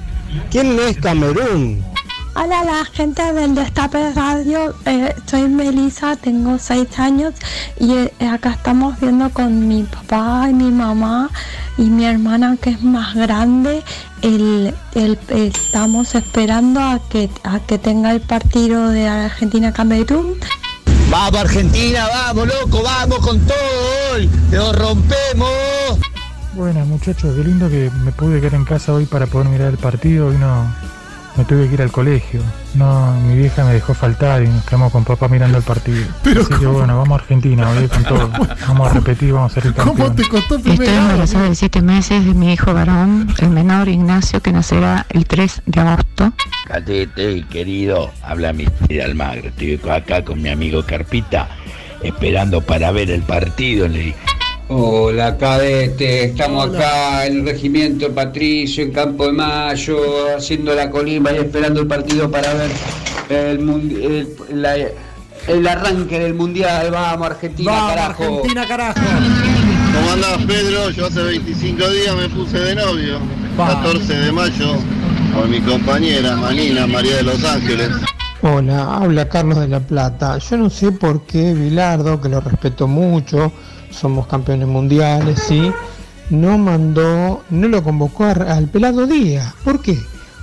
[0.50, 1.91] ¿Quién es Camerún?
[2.34, 7.34] Hola la gente del Destape Radio, eh, soy Melissa, tengo seis años
[7.78, 11.30] y eh, acá estamos viendo con mi papá y mi mamá
[11.78, 13.84] y mi hermana que es más grande,
[14.22, 20.36] el, el- estamos esperando a que, a que tenga el partido de Argentina-Camerún.
[21.10, 23.58] Vamos Argentina, vamos loco, vamos con todo
[24.14, 24.30] hoy.
[24.52, 25.50] Lo rompemos.
[26.54, 29.78] Bueno, muchachos, qué lindo que me pude quedar en casa hoy para poder mirar el
[29.78, 30.74] partido y no
[31.38, 32.42] me tuve que ir al colegio.
[32.74, 36.06] No, mi vieja me dejó faltar y nos quedamos con papá mirando el partido.
[36.24, 38.30] Pero Así que bueno, vamos a Argentina, con todo.
[38.68, 40.28] Vamos a repetir, vamos a ser campeones.
[40.28, 45.06] costó Estoy embarazada de siete meses de mi hijo varón, el menor Ignacio, que nacerá
[45.10, 46.34] el 3 de agosto.
[46.68, 49.50] Cadete, querido, habla mi tía Almagro.
[49.50, 51.50] Estoy acá con mi amigo Carpita,
[52.02, 53.88] esperando para ver el partido.
[53.88, 54.16] Le dije,
[54.74, 59.98] Hola cadete, estamos acá en el regimiento Patricio, en Campo de Mayo,
[60.38, 62.72] haciendo la colima y esperando el partido para ver
[63.30, 64.02] el, mundi-
[64.50, 66.90] el, la- el arranque del mundial.
[66.90, 68.24] Vamos Argentina, Vamos, carajo.
[68.24, 69.00] Argentina, carajo.
[69.94, 70.90] ¿Cómo andás, Pedro?
[70.92, 73.20] Yo hace 25 días me puse de novio.
[73.58, 74.76] 14 de mayo
[75.36, 77.90] con mi compañera Manina María de Los Ángeles.
[78.42, 80.38] Hola, habla Carlos de la Plata.
[80.38, 83.52] Yo no sé por qué Bilardo, que lo respeto mucho,
[83.92, 85.72] somos campeones mundiales, sí,
[86.30, 89.54] no mandó, no lo convocó al pelado Díaz.
[89.64, 89.98] ¿Por qué?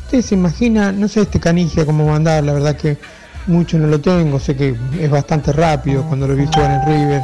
[0.05, 2.99] Ustedes se imaginan, no sé este canija cómo mandar, la verdad que
[3.47, 7.23] mucho no lo tengo, sé que es bastante rápido cuando lo vi jugar en River.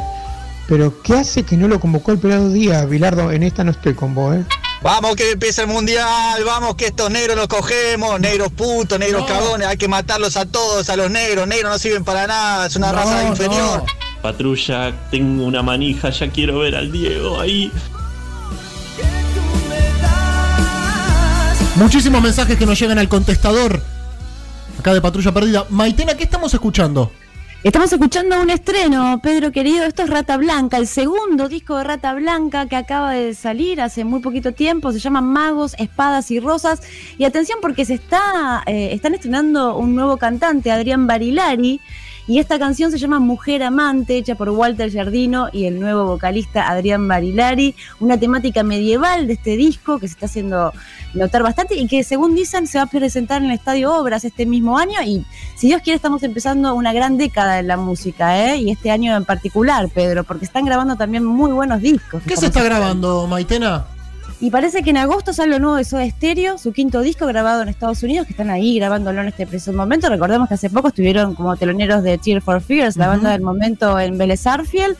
[0.67, 2.89] Pero ¿qué hace que no lo convocó el pelado Díaz?
[2.89, 4.43] Bilardo, en esta no estoy con vos, ¿eh?
[4.81, 9.27] Vamos que empieza el mundial, vamos que estos negros los cogemos, negros putos, negros No.
[9.27, 12.75] cagones, hay que matarlos a todos, a los negros, negros no sirven para nada, es
[12.75, 13.83] una raza inferior.
[14.25, 17.71] Patrulla, tengo una manija, ya quiero ver al Diego ahí.
[21.75, 23.83] Muchísimos mensajes que nos llegan al contestador.
[24.79, 25.67] Acá de Patrulla Perdida.
[25.69, 27.11] Maitena, ¿qué estamos escuchando?
[27.63, 29.85] Estamos escuchando un estreno, Pedro querido.
[29.85, 34.05] Esto es Rata Blanca, el segundo disco de Rata Blanca que acaba de salir hace
[34.05, 34.91] muy poquito tiempo.
[34.91, 36.81] Se llama Magos, Espadas y Rosas.
[37.19, 41.79] Y atención porque se está, eh, están estrenando un nuevo cantante, Adrián Barilari.
[42.27, 46.69] Y esta canción se llama Mujer Amante, hecha por Walter Giardino y el nuevo vocalista
[46.69, 47.75] Adrián Barilari.
[47.99, 50.73] Una temática medieval de este disco que se está haciendo
[51.13, 54.47] notar bastante y que según dicen se va a presentar en el Estadio Obras este
[54.47, 55.01] mismo año.
[55.05, 55.23] Y
[55.55, 58.57] si Dios quiere estamos empezando una gran década en la música, ¿eh?
[58.57, 62.23] Y este año en particular, Pedro, porque están grabando también muy buenos discos.
[62.25, 63.85] ¿Qué se está grabando, Maitena?
[64.41, 67.61] Y parece que en agosto sale lo nuevo de Soda Stereo, su quinto disco grabado
[67.61, 70.09] en Estados Unidos, que están ahí grabándolo en este preciso momento.
[70.09, 73.97] Recordemos que hace poco estuvieron como teloneros de Tear for Fears, la banda del momento
[73.97, 74.97] en Vélez Arfiel.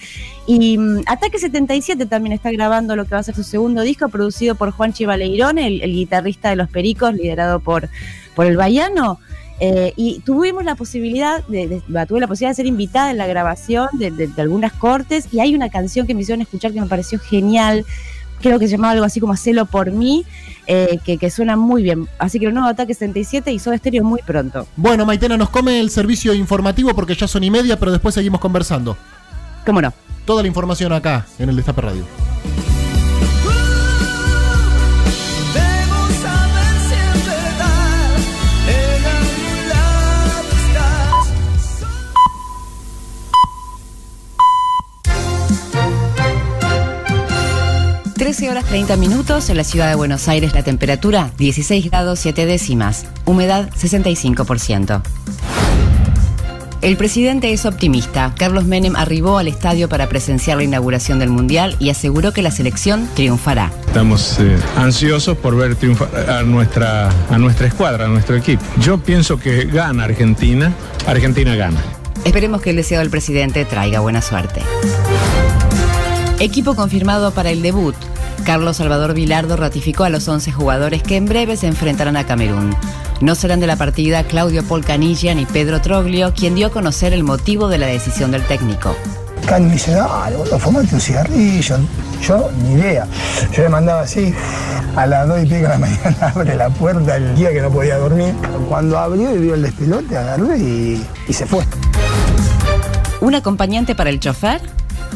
[0.47, 4.07] Y mm, Ataque 77 también está grabando lo que va a ser su segundo disco,
[4.07, 7.89] producido por Juan Chivaleirón, el, el guitarrista de Los Pericos, liderado por,
[8.35, 9.19] por el Baiano.
[9.59, 13.27] Eh, y tuvimos la posibilidad, de, de- tuve la posibilidad de ser invitada en la
[13.27, 17.19] grabación de algunas cortes y hay una canción que me hicieron escuchar que me pareció
[17.19, 17.85] genial,
[18.45, 20.23] creo que se llamaba algo así como Celo por mí,
[20.67, 22.07] eh, que, que suena muy bien.
[22.19, 24.67] Así que el nuevo Ataque 77 y Soda Stereo muy pronto.
[24.75, 28.39] Bueno, Maitena, nos come el servicio informativo porque ya son y media, pero después seguimos
[28.39, 28.95] conversando.
[29.65, 29.91] ¿Cómo no?
[30.25, 32.34] Toda la información acá, en el Destape Radio.
[48.25, 52.47] 13 horas 30 minutos en la ciudad de Buenos Aires, la temperatura 16 grados 7
[52.47, 55.03] décimas, humedad 65%.
[56.81, 58.33] El presidente es optimista.
[58.35, 62.49] Carlos Menem arribó al estadio para presenciar la inauguración del Mundial y aseguró que la
[62.49, 63.71] selección triunfará.
[63.85, 68.63] Estamos eh, ansiosos por ver triunfar a nuestra, a nuestra escuadra, a nuestro equipo.
[68.81, 70.73] Yo pienso que gana Argentina,
[71.05, 71.79] Argentina gana.
[72.23, 74.63] Esperemos que el deseo del presidente traiga buena suerte.
[76.39, 77.95] Equipo confirmado para el debut.
[78.45, 82.75] Carlos Salvador Vilardo ratificó a los 11 jugadores que en breve se enfrentarán a Camerún.
[83.19, 87.23] No serán de la partida Claudio Polcanilla ni Pedro Troglio, quien dio a conocer el
[87.23, 88.95] motivo de la decisión del técnico.
[89.47, 91.77] Cani me dice, dale, boludo, fumate un cigarrillo.
[92.21, 93.07] Yo, ni idea.
[93.51, 94.33] Yo le mandaba así,
[94.95, 97.71] a las dos y pico de la mañana abre la puerta el día que no
[97.71, 98.35] podía dormir.
[98.69, 101.63] Cuando abrió y vio el despelote, agarré y, y se fue.
[103.21, 104.61] ¿Un acompañante para el chofer?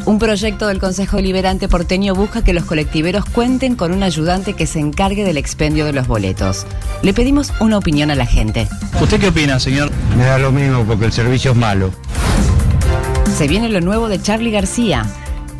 [0.06, 4.66] Un proyecto del Consejo Deliberante porteño busca que los colectiveros cuenten con un ayudante que
[4.66, 6.66] se encargue del expendio de los boletos.
[7.02, 8.68] Le pedimos una opinión a la gente.
[9.00, 9.90] ¿Usted qué opina, señor?
[10.16, 11.90] Me da lo mismo porque el servicio es malo.
[13.36, 15.06] Se viene lo nuevo de Charlie García.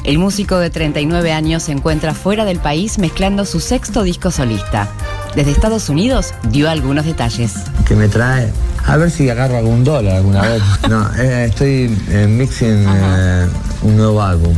[0.04, 4.88] El músico de 39 años se encuentra fuera del país mezclando su sexto disco solista.
[5.34, 7.52] Desde Estados Unidos dio algunos detalles.
[7.86, 8.50] Que me trae.
[8.86, 10.62] A ver si agarro algún dólar alguna vez.
[10.88, 13.46] No, eh, estoy en mixing eh,
[13.82, 14.54] un nuevo álbum.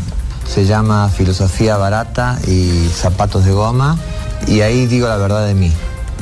[0.47, 3.97] Se llama Filosofía Barata y Zapatos de Goma.
[4.47, 5.73] Y ahí digo la verdad de mí.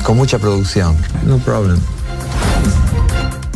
[0.03, 0.95] Con mucha producción.
[1.25, 1.79] No problem.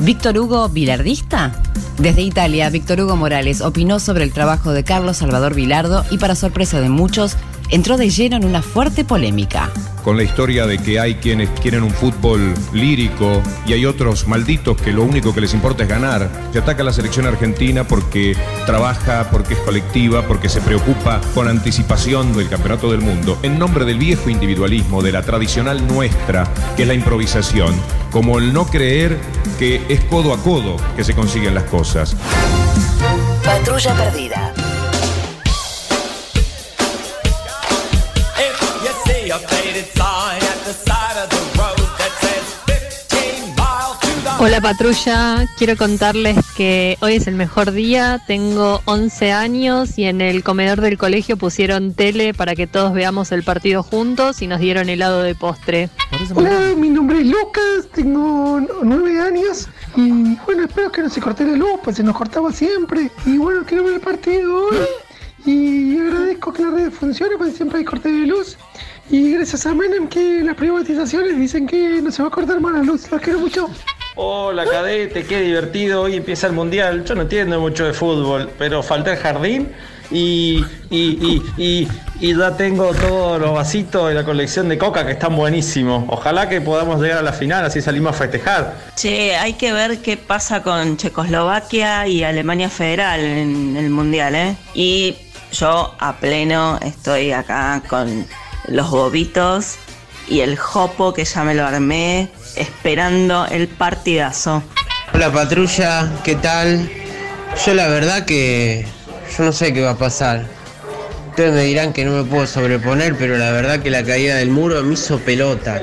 [0.01, 1.53] ¿Víctor Hugo Vilardista?
[1.97, 6.35] Desde Italia, Víctor Hugo Morales opinó sobre el trabajo de Carlos Salvador Vilardo y para
[6.35, 7.37] sorpresa de muchos,
[7.69, 9.71] entró de lleno en una fuerte polémica.
[10.03, 14.79] con la historia de que hay quienes quieren un fútbol lírico y hay otros malditos
[14.79, 16.29] que lo único que les importa es ganar.
[16.53, 21.47] Se ataca a la selección argentina porque trabaja, porque es colectiva, porque se preocupa con
[21.47, 26.83] anticipación del campeonato del mundo, en nombre del viejo individualismo, de la tradicional nuestra, que
[26.83, 27.73] es la improvisación,
[28.11, 29.17] como el no creer
[29.57, 32.15] que es codo a codo que se consiguen las cosas.
[33.43, 34.53] Patrulla perdida.
[44.45, 50.21] Hola patrulla, quiero contarles que hoy es el mejor día, tengo 11 años y en
[50.21, 54.59] el comedor del colegio pusieron tele para que todos veamos el partido juntos y nos
[54.59, 55.89] dieron helado de postre.
[56.35, 61.21] Hola, mi nombre es Lucas, tengo n- nueve años y bueno, espero que no se
[61.21, 63.09] corte la luz, pues se nos cortaba siempre.
[63.25, 64.77] Y bueno, quiero ver el partido hoy
[65.43, 68.57] y agradezco que la red funcione, pues siempre hay corte de luz.
[69.09, 72.73] Y gracias a Menem que las privatizaciones dicen que no se va a cortar más
[72.73, 73.67] la luz, los quiero mucho.
[74.17, 77.03] Hola cadete, qué divertido, hoy empieza el mundial.
[77.03, 79.73] Yo no entiendo mucho de fútbol, pero falta el jardín
[80.09, 80.63] y,
[82.21, 86.05] ya tengo todos los vasitos de la colección de coca que están buenísimos.
[86.07, 88.73] Ojalá que podamos llegar a la final, así salimos a festejar.
[88.95, 94.55] Che, hay que ver qué pasa con Checoslovaquia y Alemania Federal en el Mundial, ¿eh?
[94.73, 95.17] Y
[95.51, 98.25] yo a pleno estoy acá con
[98.69, 99.75] los bobitos
[100.29, 104.63] y el jopo que ya me lo armé, esperando el partidazo.
[105.13, 106.89] Hola patrulla, ¿qué tal?
[107.65, 108.85] Yo la verdad que
[109.37, 110.45] yo no sé qué va a pasar.
[111.29, 114.49] Ustedes me dirán que no me puedo sobreponer, pero la verdad que la caída del
[114.49, 115.81] muro me hizo pelota.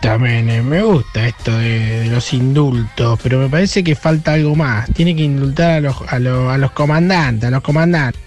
[0.00, 4.56] También eh, me gusta esto de, de los indultos, pero me parece que falta algo
[4.56, 4.90] más.
[4.94, 8.20] Tiene que indultar a los, a los, a los comandantes, a los comandantes.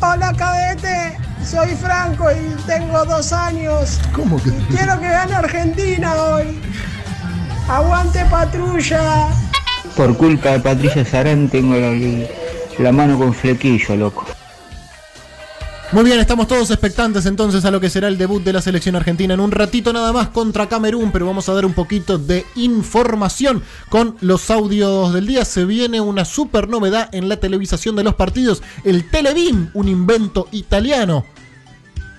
[0.00, 4.00] Hola cadete, soy Franco y tengo dos años.
[4.12, 4.50] ¿Cómo que?
[4.74, 6.58] Quiero que gane Argentina hoy.
[7.68, 9.28] Aguante patrulla.
[9.96, 11.92] Por culpa de Patricia Sarán tengo la,
[12.78, 14.26] la mano con flequillo, loco.
[15.92, 18.94] Muy bien, estamos todos expectantes entonces a lo que será el debut de la selección
[18.94, 22.46] argentina en un ratito nada más contra Camerún, pero vamos a dar un poquito de
[22.54, 25.44] información con los audios del día.
[25.44, 30.46] Se viene una super novedad en la televisación de los partidos, el Telebeam, un invento
[30.52, 31.24] italiano.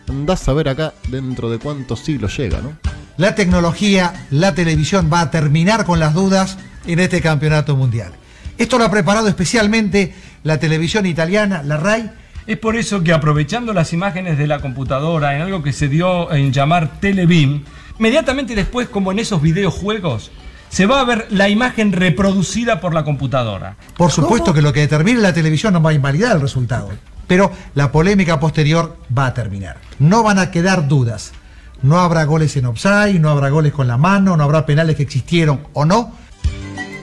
[0.10, 2.78] Andás a ver acá dentro de cuántos siglos llega, ¿no?
[3.22, 6.58] La tecnología, la televisión va a terminar con las dudas
[6.88, 8.14] en este campeonato mundial.
[8.58, 12.10] Esto lo ha preparado especialmente la televisión italiana, la RAI,
[12.48, 16.32] Es por eso que aprovechando las imágenes de la computadora en algo que se dio
[16.32, 17.64] en llamar Telebeam,
[18.00, 20.32] inmediatamente después, como en esos videojuegos,
[20.70, 23.76] se va a ver la imagen reproducida por la computadora.
[23.98, 26.90] Por supuesto que lo que determine la televisión no va a invalidar el resultado,
[27.28, 29.78] pero la polémica posterior va a terminar.
[30.00, 31.34] No van a quedar dudas.
[31.84, 35.04] No habrá goles en offside, no habrá goles con la mano, no habrá penales que
[35.04, 36.14] existieron o no.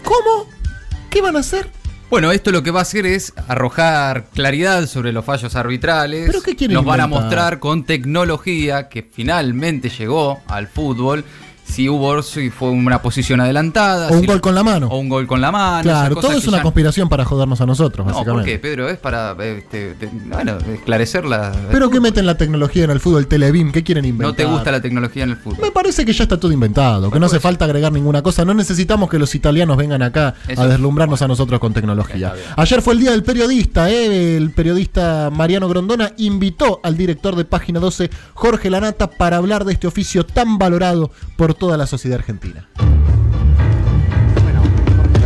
[0.04, 0.46] ¿Cómo?
[1.10, 1.70] ¿Qué van a hacer?
[2.10, 6.26] Bueno, esto lo que va a hacer es arrojar claridad sobre los fallos arbitrales.
[6.26, 11.24] ¿Pero qué quieren Nos van a mostrar con tecnología que finalmente llegó al fútbol.
[11.68, 14.08] Si hubo si fue una posición adelantada.
[14.08, 14.88] O un si- gol con la mano.
[14.88, 15.82] O un gol con la mano.
[15.82, 18.50] Claro, todo es una ya- conspiración para jodernos a nosotros, No, ¿por básicamente.
[18.52, 18.88] qué, Pedro?
[18.88, 19.94] Es para este,
[20.26, 21.52] bueno, esclarecer la.
[21.70, 23.70] ¿Pero qué meten la tecnología en el fútbol Telebeam?
[23.70, 24.28] ¿Qué quieren inventar?
[24.28, 25.58] No te gusta la tecnología en el fútbol.
[25.60, 28.44] Me parece que ya está todo inventado, que no hace falta agregar ninguna cosa.
[28.44, 32.32] No necesitamos que los italianos vengan acá Eso- a deslumbrarnos a nosotros con tecnología.
[32.56, 34.36] Ayer fue el día del periodista, ¿eh?
[34.36, 39.74] el periodista Mariano Grondona invitó al director de Página 12, Jorge Lanata, para hablar de
[39.74, 42.68] este oficio tan valorado por toda la sociedad argentina.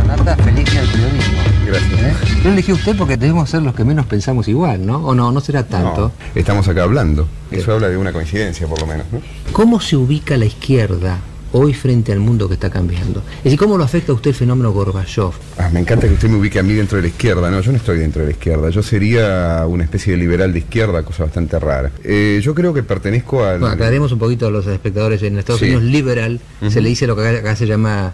[0.07, 1.37] Nata, feliz día del periodismo.
[1.65, 2.43] Gracias.
[2.43, 4.97] Lo elegí a usted porque debemos ser los que menos pensamos igual, ¿no?
[4.97, 6.11] O no, no será tanto.
[6.15, 7.27] No, estamos acá hablando.
[7.51, 9.05] Eso habla de una coincidencia, por lo menos.
[9.11, 9.21] ¿no?
[9.53, 11.19] ¿Cómo se ubica la izquierda
[11.53, 13.21] hoy frente al mundo que está cambiando?
[13.37, 15.31] Es decir, ¿cómo lo afecta a usted el fenómeno Gorbachev?
[15.57, 17.49] Ah, me encanta que usted me ubique a mí dentro de la izquierda.
[17.49, 18.69] No, yo no estoy dentro de la izquierda.
[18.69, 21.91] Yo sería una especie de liberal de izquierda, cosa bastante rara.
[22.03, 23.59] Eh, yo creo que pertenezco al.
[23.59, 25.21] Bueno, aclaremos un poquito a los espectadores.
[25.23, 25.65] En Estados Sí.
[25.67, 26.39] Unidos, liberal,
[26.69, 28.13] se le dice lo que acá, acá se llama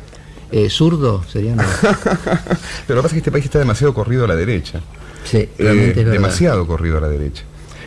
[0.52, 1.64] eh, zurdo, sería no.
[2.88, 4.82] Pero lo que pasa es que este país está demasiado corrido a la derecha.
[5.24, 6.12] Sí, realmente es verdad.
[6.14, 7.44] demasiado corrido a la derecha.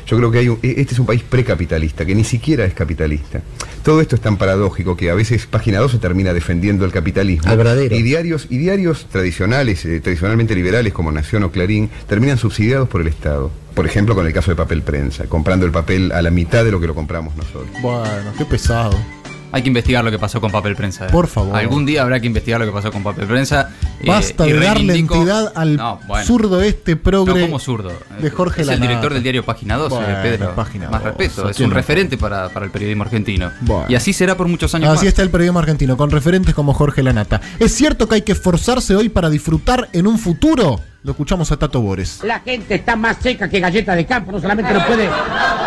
[0.06, 2.74] Yo creo que hay un- e- este es un país precapitalista, que ni siquiera es
[2.74, 3.40] capitalista.
[3.84, 7.50] Todo esto es tan paradójico que a veces Página 12 termina defendiendo el capitalismo.
[7.50, 7.56] Al.
[7.98, 13.00] Y diarios, y diarios tradicionales, eh, tradicionalmente liberales como Nación o Clarín, terminan subsidiados por
[13.00, 13.50] el Estado.
[13.74, 16.70] Por ejemplo, con el caso de papel prensa, comprando el papel a la mitad de
[16.70, 17.70] lo que lo compramos nosotros.
[17.80, 18.96] Bueno, qué pesado.
[19.52, 21.06] Hay que investigar lo que pasó con papel prensa.
[21.06, 21.10] eh.
[21.12, 21.54] Por favor.
[21.56, 23.70] Algún día habrá que investigar lo que pasó con papel prensa.
[24.00, 26.26] eh, Basta y de darle entidad al No, bueno.
[26.26, 27.92] zurdo este progre No como zurdo.
[28.18, 28.88] de Jorge Es el Lanata.
[28.88, 30.54] director del diario Página 12, Bueno, Pedro.
[30.54, 31.48] Página Más 12, respeto.
[31.50, 31.76] Es ¿quién un no?
[31.76, 33.50] referente para, para el periodismo argentino.
[33.60, 33.84] Bueno.
[33.88, 35.08] Y así será por muchos años Así más.
[35.08, 37.40] está el periodismo argentino, con referentes como Jorge Lanata.
[37.58, 40.80] ¿Es cierto que hay que esforzarse hoy para disfrutar en un futuro?
[41.04, 42.20] Lo escuchamos a Tato Bores.
[42.24, 45.08] La gente está más seca que galleta de campo, no solamente no puede,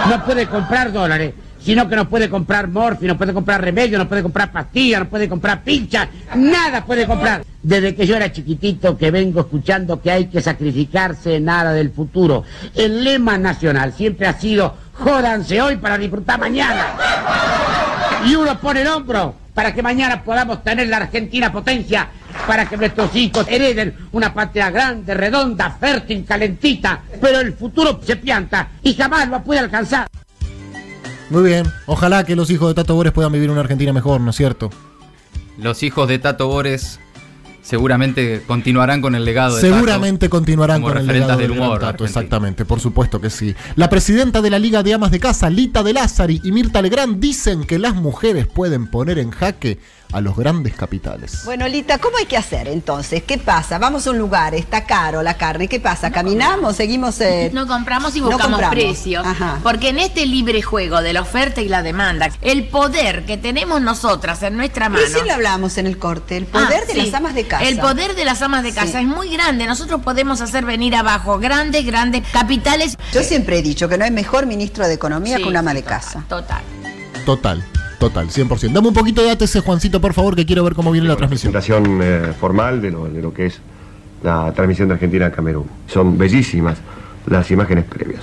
[0.09, 1.33] no puede comprar dólares,
[1.65, 5.09] sino que no puede comprar morfi, no puede comprar remedio, no puede comprar pastillas, no
[5.09, 7.43] puede comprar pinchas, nada puede comprar.
[7.63, 12.43] Desde que yo era chiquitito que vengo escuchando que hay que sacrificarse nada del futuro.
[12.75, 16.85] El lema nacional siempre ha sido jódanse hoy para disfrutar mañana.
[18.27, 22.09] Y uno pone el hombro para que mañana podamos tener la Argentina potencia,
[22.45, 27.01] para que nuestros hijos hereden una patria grande, redonda, fértil, calentita.
[27.19, 30.07] Pero el futuro se pianta y jamás lo puede alcanzar.
[31.29, 31.65] Muy bien.
[31.87, 34.69] Ojalá que los hijos de Tato Bores puedan vivir una Argentina mejor, ¿no es cierto?
[35.57, 36.99] Los hijos de Tato Bores
[37.61, 39.73] seguramente continuarán con el legado de Tato.
[39.73, 42.07] Seguramente continuarán con el legado del humor Tato, argentino.
[42.07, 43.55] exactamente, por supuesto que sí.
[43.75, 47.19] La presidenta de la Liga de Amas de Casa, Lita de Lázari y Mirta Legrand
[47.19, 49.79] dicen que las mujeres pueden poner en jaque
[50.11, 51.41] a los grandes capitales.
[51.45, 53.23] Bueno, Lita, ¿cómo hay que hacer entonces?
[53.23, 53.77] ¿Qué pasa?
[53.79, 56.11] Vamos a un lugar, está caro la carne, ¿qué pasa?
[56.11, 56.75] ¿Caminamos?
[56.77, 57.19] ¿Seguimos?
[57.21, 58.75] eh, No compramos y no buscamos compramos?
[58.75, 59.25] precios.
[59.25, 59.59] Ajá.
[59.63, 63.81] Porque en este libre juego de la oferta y la demanda, el poder que tenemos
[63.81, 65.03] nosotras en nuestra mano.
[65.03, 67.01] Recién lo hablamos en el corte, el poder Ah, de sí.
[67.01, 67.63] las amas de casa.
[67.65, 68.97] El poder de las amas de casa Sí.
[68.99, 69.65] es muy grande.
[69.67, 72.97] Nosotros podemos hacer venir abajo grandes, grandes capitales.
[73.13, 75.71] Yo siempre he dicho que no hay mejor ministro de Economía Sí, que un ama
[75.71, 76.23] sí, de casa.
[76.29, 76.61] Total.
[77.25, 77.63] Total,
[77.99, 78.71] total, 100%.
[78.71, 81.51] Dame un poquito de ATC, Juancito, por favor, que quiero ver cómo viene la transmisión.
[81.51, 83.59] presentación eh, formal de lo, de lo que es
[84.23, 85.65] la transmisión de Argentina a Camerún.
[85.87, 86.77] Son bellísimas
[87.27, 88.21] las imágenes previas.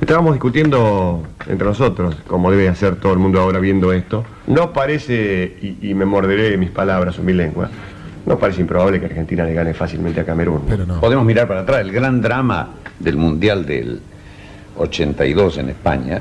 [0.00, 4.24] Estábamos discutiendo entre nosotros, como debe hacer todo el mundo ahora viendo esto.
[4.48, 7.70] No parece, y, y me morderé mis palabras o mi lengua,
[8.26, 10.62] no parece improbable que Argentina le gane fácilmente a Camerún.
[11.00, 11.80] Podemos mirar para atrás.
[11.80, 14.00] El gran drama del Mundial del
[14.76, 16.20] 82 en España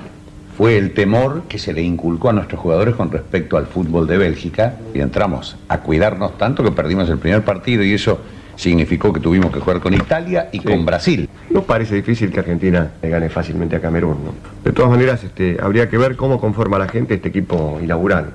[0.62, 4.20] fue el temor que se le inculcó a nuestros jugadores con respecto al fútbol de
[4.20, 8.20] Bélgica y entramos a cuidarnos tanto que perdimos el primer partido y eso
[8.58, 11.28] significó que tuvimos que jugar con Italia y con Brasil.
[11.50, 14.36] No parece difícil que Argentina le gane fácilmente a Camerún, ¿no?
[14.64, 18.30] De todas maneras, este, habría que ver cómo conforma la gente este equipo inaugural.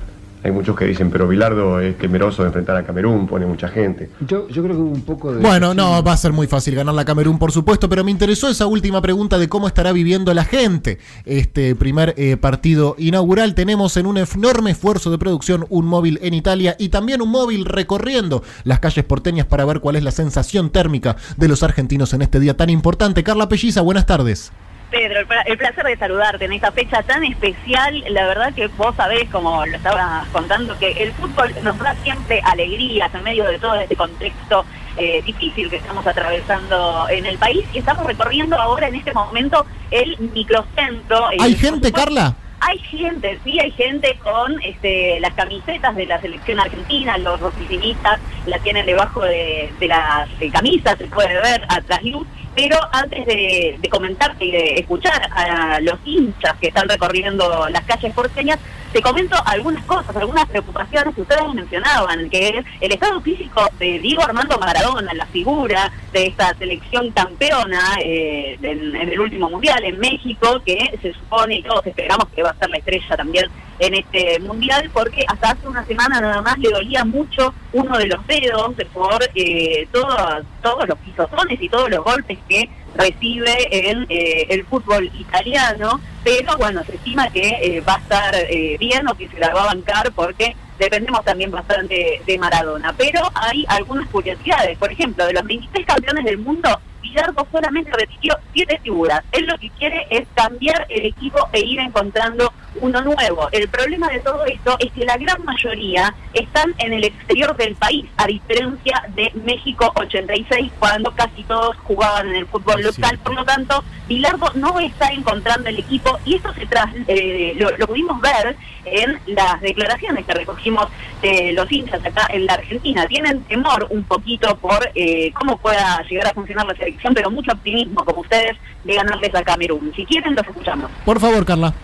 [0.47, 4.11] Hay muchos que dicen, pero Bilardo es temeroso de enfrentar a Camerún, pone mucha gente.
[4.21, 5.41] Yo, yo creo que un poco de...
[5.43, 8.49] Bueno, no, va a ser muy fácil ganar la Camerún, por supuesto, pero me interesó
[8.49, 13.57] esa última pregunta de cómo estará viviendo la gente este primer eh, partido inaugural.
[13.57, 17.65] Tenemos en un enorme esfuerzo de producción un móvil en Italia y también un móvil
[17.65, 22.23] recorriendo las calles porteñas para ver cuál es la sensación térmica de los argentinos en
[22.23, 23.25] este día tan importante.
[23.25, 24.53] Carla Pelliza, buenas tardes.
[24.91, 28.05] Pedro, el, pla- el placer de saludarte en esta fecha tan especial.
[28.09, 32.41] La verdad que vos sabés, como lo estabas contando, que el fútbol nos da siempre
[32.45, 34.65] alegrías en medio de todo este contexto
[34.97, 37.65] eh, difícil que estamos atravesando en el país.
[37.75, 41.31] Y estamos recorriendo ahora en este momento el microcentro.
[41.33, 42.35] eh, ¿Hay por gente, Carla?
[42.61, 48.19] Hay gente, sí, hay gente con este, las camisetas de la selección argentina, los oficinistas
[48.47, 52.27] la tienen debajo de, las camisas, se puede ver a trasluz.
[52.55, 57.85] Pero antes de, de comentarte y de escuchar a los hinchas que están recorriendo las
[57.85, 58.59] calles porteñas,
[58.97, 63.99] te comento algunas cosas, algunas preocupaciones que ustedes mencionaban, que es el estado físico de
[63.99, 69.99] Diego Armando Maradona, la figura de esta selección campeona eh, en, el último mundial en
[69.99, 73.95] México, que se supone y todos esperamos que va a ser la estrella también en
[73.97, 78.27] este mundial, porque hasta hace una semana nada más le dolía mucho uno de los
[78.27, 84.47] dedos por eh, todos, todos los pisotones y todos los golpes que recibe en eh,
[84.51, 89.15] el fútbol italiano, pero bueno, se estima que eh, va a estar eh, bien o
[89.15, 92.95] que se la va a bancar porque dependemos también bastante de Maradona.
[92.97, 98.37] Pero hay algunas curiosidades, por ejemplo, de los 23 campeones del mundo, Villardo solamente repitió
[98.53, 99.23] siete figuras.
[99.33, 103.49] Él lo que quiere es cambiar el equipo e ir encontrando uno nuevo.
[103.53, 107.75] El problema de todo esto es que la gran mayoría están en el exterior del
[107.77, 113.19] país, a diferencia de México 86, cuando casi todos jugaban en el fútbol local.
[113.23, 117.71] Por lo tanto, Bilardo no está encontrando el equipo y eso se tras, eh, lo,
[117.77, 120.89] lo pudimos ver en las declaraciones que recogimos
[121.23, 123.07] de los hinchas acá en la Argentina.
[123.07, 127.53] Tienen temor un poquito por eh, cómo pueda llegar a funcionar la selección, pero mucho
[127.53, 129.93] optimismo, como ustedes, de ganarles a Camerún.
[129.95, 130.91] Si quieren, los escuchamos.
[131.05, 131.75] Por favor, Carla.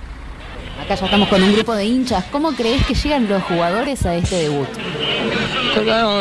[0.82, 2.24] Acá ya estamos con un grupo de hinchas.
[2.32, 4.68] ¿Cómo crees que llegan los jugadores a este debut?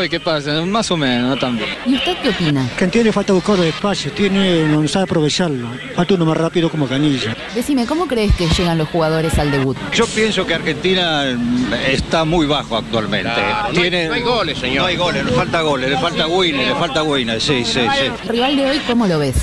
[0.10, 0.62] ¿Qué pasa?
[0.66, 1.70] Más o menos, no tan bien.
[1.86, 2.68] ¿Y usted qué opina?
[2.78, 5.68] Cantiene le falta buscar espacio, tiene, no sabe aprovecharlo.
[5.96, 7.36] Falta uno más rápido como Canilla.
[7.54, 9.78] Decime, ¿cómo crees que llegan los jugadores al debut?
[9.94, 13.30] Yo pienso que Argentina mm, está muy bajo actualmente.
[13.34, 14.82] Claro, no hay- no hay goles, señor.
[14.84, 18.28] No hay goles, le falta goles, le falta winner, le falta winner, sí, sí, sí.
[18.30, 19.36] Rival de hoy, ¿cómo lo ves?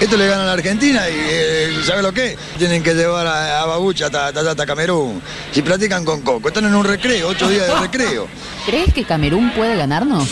[0.00, 2.36] Esto le gana a la Argentina y eh, ¿sabe lo que?
[2.58, 5.22] Tienen que llevar a, a Babucha hasta, hasta, hasta Camerún.
[5.52, 8.26] Si practican con Coco, están en un recreo, ocho días de recreo.
[8.66, 10.28] ¿Crees que Camerún puede ganarnos?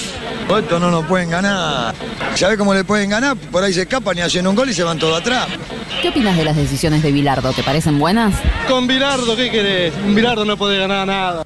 [0.58, 1.94] Esto no nos pueden ganar.
[2.34, 3.36] ¿Sabe cómo le pueden ganar?
[3.36, 5.46] Por ahí se escapan y hacen un gol y se van todos atrás.
[6.02, 7.52] ¿Qué opinas de las decisiones de Bilardo?
[7.52, 8.34] ¿Te parecen buenas?
[8.68, 9.94] Con Bilardo, ¿qué querés?
[10.14, 11.44] Bilardo no puede ganar nada.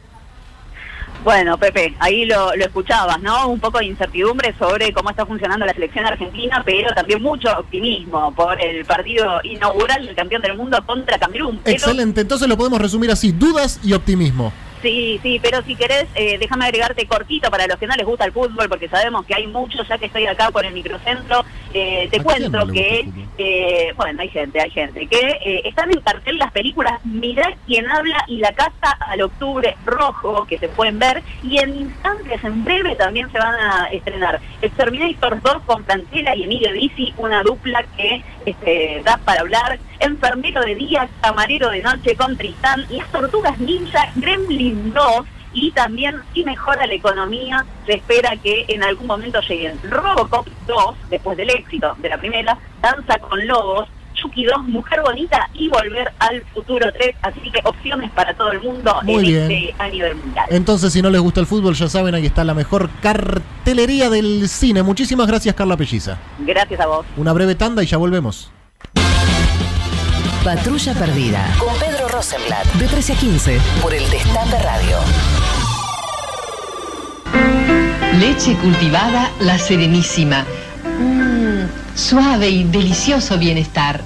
[1.24, 3.48] Bueno, Pepe, ahí lo, lo escuchabas, ¿no?
[3.48, 8.32] Un poco de incertidumbre sobre cómo está funcionando la selección argentina, pero también mucho optimismo
[8.32, 11.60] por el partido inaugural del campeón del mundo contra Camerún.
[11.64, 14.52] Excelente, entonces lo podemos resumir así, dudas y optimismo.
[14.86, 18.24] Sí, sí, pero si querés, eh, déjame agregarte cortito para los que no les gusta
[18.24, 22.06] el fútbol, porque sabemos que hay muchos, ya que estoy acá por el microcentro, eh,
[22.08, 25.90] te ¿A quién cuento no que, eh, bueno, hay gente, hay gente, que eh, están
[25.90, 30.68] en cartel las películas Mirá quién habla y La Casa al Octubre Rojo, que se
[30.68, 34.40] pueden ver, y en instantes, en breve, también se van a estrenar.
[34.62, 40.60] Exterminator 2 con Francela y Emilio Dizzi, una dupla que este, da para hablar, Enfermero
[40.62, 45.04] de día, Camarero de noche con Tristán, y las Tortugas Ninja, Gremlin 2,
[45.52, 50.94] y también si mejora la economía, se espera que en algún momento lleguen Robocop 2,
[51.10, 56.12] después del éxito de la primera, Danza con Lobos, Chucky 2, Mujer Bonita y Volver
[56.18, 59.50] al Futuro 3, así que opciones para todo el mundo Muy en bien.
[59.50, 60.46] este año del Mundial.
[60.50, 64.48] Entonces, si no les gusta el fútbol, ya saben, ahí está la mejor cartelería del
[64.48, 64.82] cine.
[64.82, 66.18] Muchísimas gracias, Carla Pelliza.
[66.40, 67.06] Gracias a vos.
[67.16, 68.52] Una breve tanda y ya volvemos.
[70.46, 74.98] Patrulla Perdida con Pedro Rosenblatt de 13 a 15 por el Destape Radio.
[78.20, 80.44] Leche cultivada La Serenísima.
[81.00, 84.00] Mm, suave y delicioso bienestar.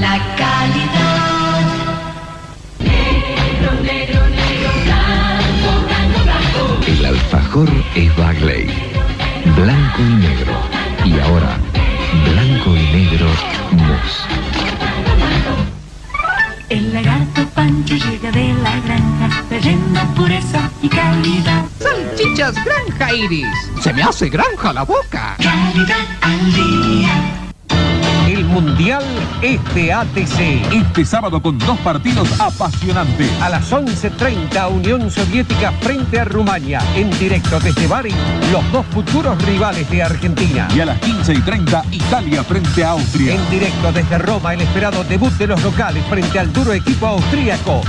[0.00, 1.60] La calidad.
[2.78, 6.86] Negro, negro, negro, blanco, blanco, blanco.
[6.86, 8.70] El alfajor es Bagley.
[9.54, 10.54] Blanco y negro.
[11.04, 11.58] Y ahora,
[12.24, 13.26] blanco y negro
[13.72, 14.26] mousse.
[16.68, 21.64] El lagarto Pancho llega de la granja, trayendo pureza y calidad.
[21.78, 23.46] Salchichas Granja Iris.
[23.80, 25.36] Se me hace granja la boca.
[28.26, 29.04] El Mundial
[29.40, 30.72] es de ATC.
[30.72, 33.30] Este sábado con dos partidos apasionantes.
[33.40, 36.80] A las 11.30 Unión Soviética frente a Rumania.
[36.96, 38.12] En directo desde Bari,
[38.50, 40.66] los dos futuros rivales de Argentina.
[40.74, 43.34] Y a las 15 y 30 Italia frente a Austria.
[43.34, 47.82] En directo desde Roma, el esperado debut de los locales frente al duro equipo austríaco.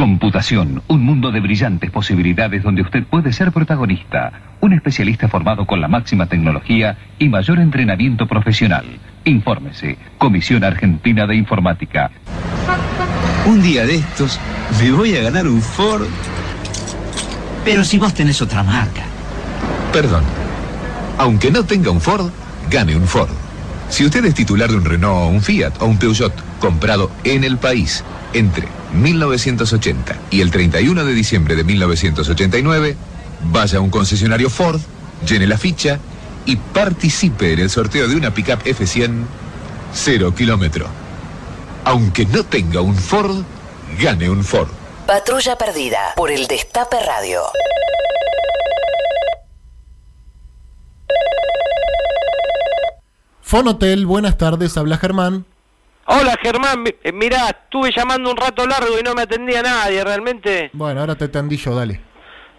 [0.00, 4.32] Computación, un mundo de brillantes posibilidades donde usted puede ser protagonista.
[4.60, 8.86] Un especialista formado con la máxima tecnología y mayor entrenamiento profesional.
[9.26, 12.10] Infórmese, Comisión Argentina de Informática.
[13.44, 14.40] Un día de estos
[14.80, 16.08] me voy a ganar un Ford.
[17.62, 19.02] Pero si vos tenés otra marca.
[19.92, 20.24] Perdón.
[21.18, 22.30] Aunque no tenga un Ford,
[22.70, 23.28] gane un Ford.
[23.90, 27.58] Si usted es titular de un Renault, un Fiat o un Peugeot comprado en el
[27.58, 28.02] país
[28.32, 32.96] entre 1980 y el 31 de diciembre de 1989,
[33.44, 34.80] vaya a un concesionario Ford,
[35.26, 35.98] llene la ficha
[36.46, 39.24] y participe en el sorteo de una pickup F100
[39.92, 40.86] cero kilómetro.
[41.84, 43.42] Aunque no tenga un Ford,
[43.98, 44.68] gane un Ford.
[45.06, 47.42] Patrulla perdida por el Destape Radio.
[53.42, 55.44] Fonotel, buenas tardes, habla Germán.
[56.12, 60.68] Hola Germán, eh, mirá, estuve llamando un rato largo y no me atendía nadie, realmente.
[60.72, 62.00] Bueno, ahora te atendí yo, dale.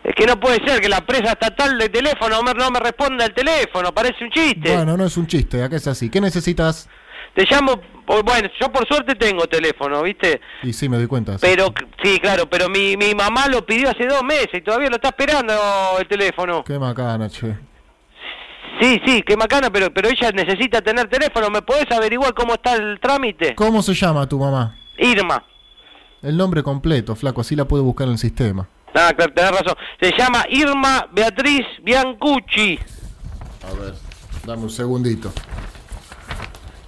[0.05, 3.33] Es que no puede ser que la empresa estatal de teléfono no me responda el
[3.33, 4.73] teléfono, parece un chiste.
[4.73, 6.09] Bueno, no es un chiste, acá es así.
[6.09, 6.87] ¿Qué necesitas?
[7.35, 7.81] Te llamo,
[8.23, 10.39] bueno, yo por suerte tengo teléfono, ¿viste?
[10.63, 11.33] Y sí, me doy cuenta.
[11.37, 11.39] sí.
[11.41, 14.95] Pero, sí, claro, pero mi, mi mamá lo pidió hace dos meses y todavía lo
[14.95, 15.53] está esperando
[15.99, 16.63] el teléfono.
[16.63, 17.57] Qué macana, che.
[18.82, 21.51] Sí, sí, qué macana, pero, pero ella necesita tener teléfono.
[21.51, 23.53] ¿Me podés averiguar cómo está el trámite?
[23.53, 24.75] ¿Cómo se llama tu mamá?
[24.97, 25.43] Irma.
[26.23, 28.67] El nombre completo, flaco, así la puedo buscar en el sistema.
[28.95, 29.75] Ah, claro, tenés razón.
[29.99, 32.79] Se llama Irma Beatriz Biancucci.
[33.69, 33.93] A ver,
[34.47, 35.32] dame un segundito.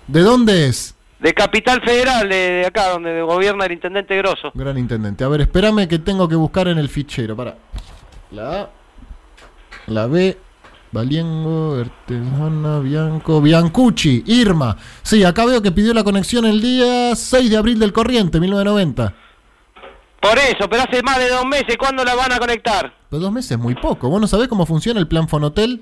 [0.08, 0.96] ¿De dónde es?
[1.20, 4.52] De Capital Federal, de, de acá, donde gobierna el intendente Grosso.
[4.56, 5.24] Gran intendente.
[5.24, 7.36] A ver, espérame que tengo que buscar en el fichero.
[7.36, 7.56] Para.
[8.32, 8.70] La A.
[9.86, 10.38] La B.
[10.94, 14.78] Valiengo, Artesana, Bianco, Biancucci, Irma.
[15.02, 19.16] Sí, acá veo que pidió la conexión el día 6 de abril del corriente, 1990.
[20.22, 22.94] Por eso, pero hace más de dos meses, ¿cuándo la van a conectar?
[23.10, 24.08] Pero dos meses es muy poco.
[24.08, 25.82] ¿Vos no sabés cómo funciona el plan Fonotel?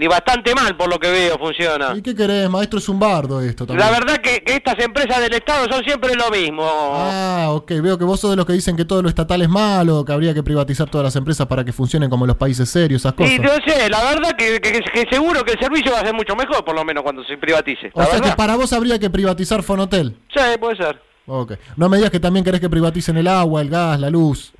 [0.00, 1.92] Y bastante mal, por lo que veo, funciona.
[1.96, 2.78] ¿Y qué querés, maestro?
[2.78, 3.84] Es un bardo esto también.
[3.84, 6.62] La verdad que, que estas empresas del Estado son siempre lo mismo.
[6.64, 7.72] Ah, ok.
[7.82, 10.12] Veo que vos sos de los que dicen que todo lo estatal es malo, que
[10.12, 13.32] habría que privatizar todas las empresas para que funcionen como los países serios, esas cosas.
[13.32, 16.14] Y no sé, la verdad que, que- que seguro que el servicio va a ser
[16.14, 17.90] mucho mejor, por lo menos cuando se privatice.
[17.94, 18.36] O La sea que verdad.
[18.36, 20.16] para vos habría que privatizar Fonotel.
[20.32, 21.02] Sí, puede ser.
[21.26, 21.54] Ok.
[21.76, 24.52] No me digas que también querés que privaticen el agua, el gas, la luz.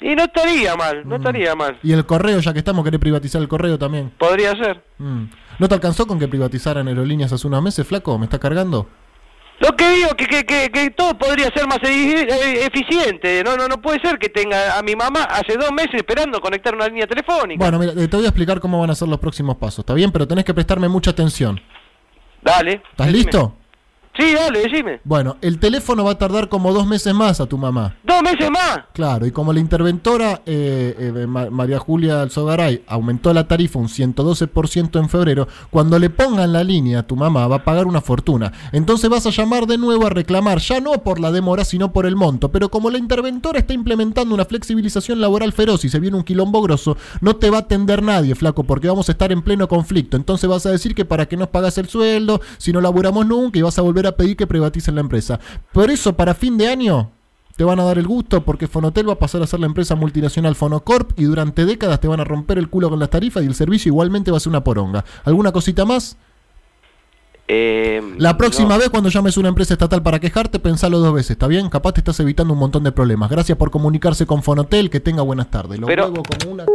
[0.00, 1.08] Y no estaría mal, Mm.
[1.08, 1.78] no estaría mal.
[1.82, 4.12] Y el correo, ya que estamos, querés privatizar el correo también.
[4.18, 4.82] Podría ser.
[4.98, 5.24] Mm.
[5.58, 8.16] ¿No te alcanzó con que privatizaran aerolíneas hace unos meses, flaco?
[8.18, 8.88] ¿Me está cargando?
[9.60, 13.42] Lo que digo que, que, que, que todo podría ser más eh, eficiente.
[13.42, 16.76] No, no, no puede ser que tenga a mi mamá hace dos meses esperando conectar
[16.76, 17.64] una línea telefónica.
[17.64, 20.12] Bueno, mira, te voy a explicar cómo van a ser los próximos pasos, ¿está bien?
[20.12, 21.60] Pero tenés que prestarme mucha atención.
[22.40, 22.82] Dale.
[22.92, 23.12] ¿Estás decime.
[23.24, 23.56] listo?
[24.18, 25.00] Sí, dale, decime.
[25.04, 27.94] Bueno, el teléfono va a tardar como dos meses más a tu mamá.
[28.02, 28.80] ¿Dos meses más?
[28.92, 33.88] Claro, y como la interventora eh, eh, Ma- María Julia Alzogaray aumentó la tarifa un
[33.88, 38.00] 112% en febrero, cuando le pongan la línea a tu mamá va a pagar una
[38.00, 38.52] fortuna.
[38.72, 42.06] Entonces vas a llamar de nuevo a reclamar, ya no por la demora, sino por
[42.06, 42.50] el monto.
[42.50, 46.60] Pero como la interventora está implementando una flexibilización laboral feroz y se viene un quilombo
[46.62, 50.16] grosso, no te va a atender nadie, flaco, porque vamos a estar en pleno conflicto.
[50.16, 53.58] Entonces vas a decir que para que nos pagas el sueldo, si no laburamos nunca,
[53.58, 55.38] y vas a volver a pedir que privaticen la empresa.
[55.72, 57.10] Por eso, para fin de año,
[57.56, 59.94] te van a dar el gusto porque Fonotel va a pasar a ser la empresa
[59.96, 63.46] multinacional Fonocorp y durante décadas te van a romper el culo con las tarifas y
[63.46, 65.04] el servicio igualmente va a ser una poronga.
[65.24, 66.16] ¿Alguna cosita más?
[67.50, 68.78] Eh, La próxima no.
[68.78, 71.70] vez cuando llames a una empresa estatal para quejarte, pensalo dos veces, ¿está bien?
[71.70, 73.30] Capaz te estás evitando un montón de problemas.
[73.30, 75.78] Gracias por comunicarse con Fonotel, que tenga buenas tardes.
[75.80, 76.66] Lo Pero- como una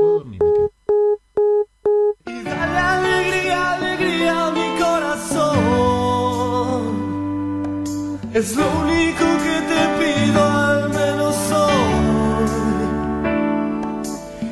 [8.33, 12.45] Es lo único que te pido al menos hoy.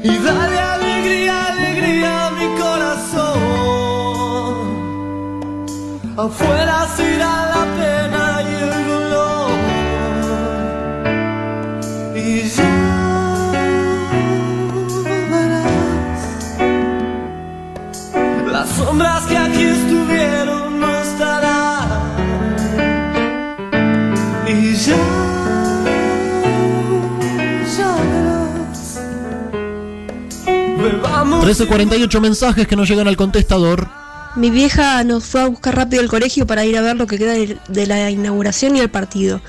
[0.04, 3.40] Y dale alegría, alegría a mi corazón.
[6.16, 9.52] Afuera se irá la pena y el dolor.
[12.16, 12.78] Y ya
[15.32, 16.22] verás.
[18.52, 19.91] Las sombras que aquí estuvieron
[31.24, 33.88] 13.48 mensajes que nos llegan al contestador.
[34.36, 37.18] Mi vieja nos fue a buscar rápido al colegio para ir a ver lo que
[37.18, 39.42] queda de, de la inauguración y el partido.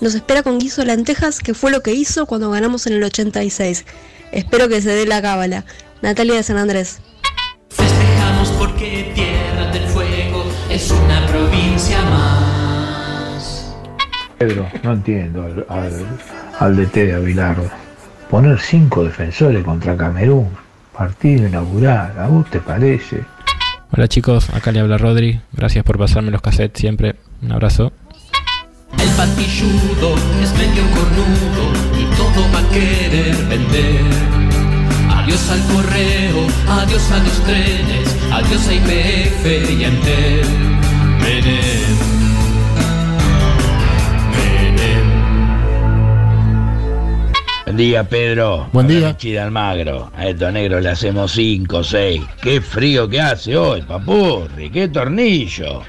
[0.00, 3.04] Nos espera con guiso de lentejas, que fue lo que hizo cuando ganamos en el
[3.04, 3.84] 86.
[4.32, 5.64] Espero que se dé la cábala.
[6.02, 6.98] Natalia de San Andrés.
[7.70, 13.72] Festejamos porque Tierra del Fuego es una provincia más.
[14.36, 16.06] Pedro, no entiendo al, al,
[16.58, 17.70] al DT de Avilardo.
[18.28, 20.50] Poner cinco defensores contra Camerún,
[20.96, 23.24] partido inaugural, ¿a vos te parece?
[23.92, 25.40] Hola chicos, acá le habla Rodri.
[25.52, 27.16] Gracias por pasarme los cassettes siempre.
[27.42, 27.92] Un abrazo.
[28.98, 31.64] El patilludo es medio cornudo
[31.98, 34.00] y todo va a querer vender.
[35.10, 40.74] Adiós al correo, adiós a los trenes, adiós a IPF y a Entel.
[47.64, 48.68] Buen día, Pedro.
[48.74, 49.16] Buen día.
[49.16, 50.12] Chida Almagro.
[50.14, 52.22] A estos negros le hacemos 5, 6.
[52.42, 54.68] Qué frío que hace hoy, papurri.
[54.68, 55.80] Qué tornillo.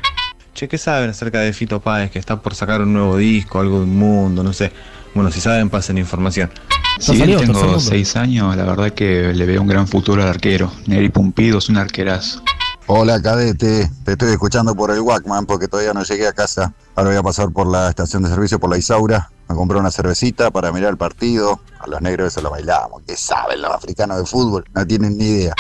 [0.54, 3.82] Che, ¿qué saben acerca de Fito Páez que está por sacar un nuevo disco, algo
[3.82, 4.72] del mundo, no sé?
[5.14, 6.50] Bueno, si saben, pasen información.
[6.98, 10.72] Si bien tengo 6 años, la verdad que le veo un gran futuro al arquero.
[10.88, 12.42] Neri Pumpido es un arquerazo.
[12.88, 16.72] Hola cadete, te estoy escuchando por el Walkman porque todavía no llegué a casa.
[16.94, 19.90] Ahora voy a pasar por la estación de servicio por la Isaura a comprar una
[19.90, 21.60] cervecita para mirar el partido.
[21.80, 23.02] A los negros eso lo bailamos.
[23.08, 24.66] ¿Qué saben los africanos de fútbol?
[24.76, 25.56] No tienen ni idea.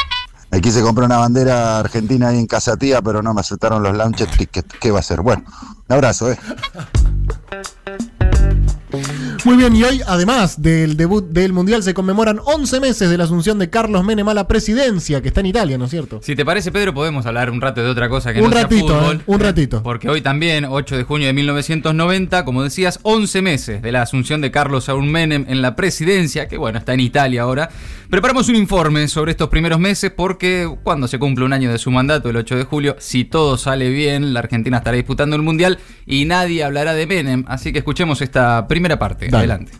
[0.51, 3.95] Me quise comprar una bandera argentina ahí en Casa Tía, pero no me aceptaron los
[3.95, 4.75] launches tickets.
[4.79, 5.21] ¿Qué va a ser?
[5.21, 5.45] Bueno,
[5.89, 6.37] un abrazo, eh.
[9.45, 13.25] Muy bien, y hoy, además del debut del Mundial, se conmemoran 11 meses de la
[13.25, 16.19] asunción de Carlos Menem a la presidencia, que está en Italia, ¿no es cierto?
[16.23, 18.87] Si te parece, Pedro, podemos hablar un rato de otra cosa que un no ratito,
[18.87, 19.17] sea fútbol.
[19.17, 19.83] eh, un ratito.
[19.83, 24.41] Porque hoy también, 8 de junio de 1990, como decías, 11 meses de la asunción
[24.41, 27.69] de Carlos Saúl Menem en la presidencia, que bueno, está en Italia ahora.
[28.09, 31.91] Preparamos un informe sobre estos primeros meses porque cuando se cumple un año de su
[31.91, 35.77] mandato, el 8 de julio, si todo sale bien, la Argentina estará disputando el Mundial
[36.07, 37.43] y nadie hablará de Menem.
[37.47, 39.34] Así que escuchemos esta primera parte.
[39.39, 39.71] Adelante.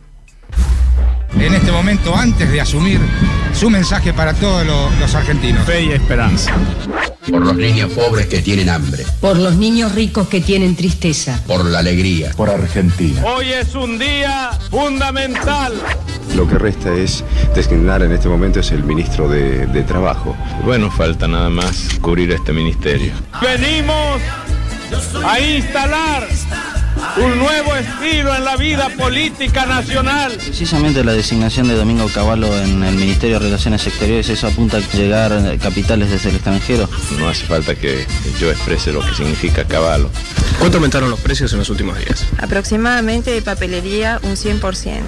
[1.40, 3.00] en este momento antes de asumir
[3.54, 5.66] su mensaje para todos lo- los argentinos.
[5.66, 6.52] Fe y esperanza.
[7.30, 9.04] Por los niños pobres que tienen hambre.
[9.20, 11.42] Por los niños ricos que tienen tristeza.
[11.48, 12.32] Por la alegría.
[12.38, 13.22] Por Argentina.
[13.26, 15.74] Hoy es un día fundamental.
[16.36, 17.24] Lo que resta es
[17.56, 20.36] designar en este momento es el ministro de, de Trabajo.
[20.64, 23.12] Bueno, falta nada más cubrir este ministerio.
[23.42, 24.22] Venimos
[25.26, 26.28] a instalar
[27.18, 30.34] un nuevo estilo en la vida política nacional.
[30.38, 34.80] Precisamente la designación de Domingo Cavallo en el Ministerio de Relaciones Exteriores, eso apunta a
[34.80, 36.90] llegar eh, capitales desde el extranjero.
[37.18, 38.06] No hace falta que
[38.40, 40.10] yo exprese lo que significa caballo.
[40.60, 42.26] ¿Cuánto aumentaron los precios en los últimos días?
[42.38, 45.02] Aproximadamente de papelería un 100%.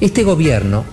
[0.00, 0.84] Este gobierno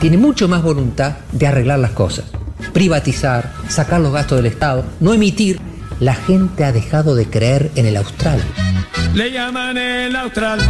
[0.00, 2.24] tiene mucho más voluntad de arreglar las cosas,
[2.72, 5.60] privatizar, sacar los gastos del Estado, no emitir.
[6.00, 8.40] La gente ha dejado de creer en el austral.
[9.14, 10.60] Le llaman el austral,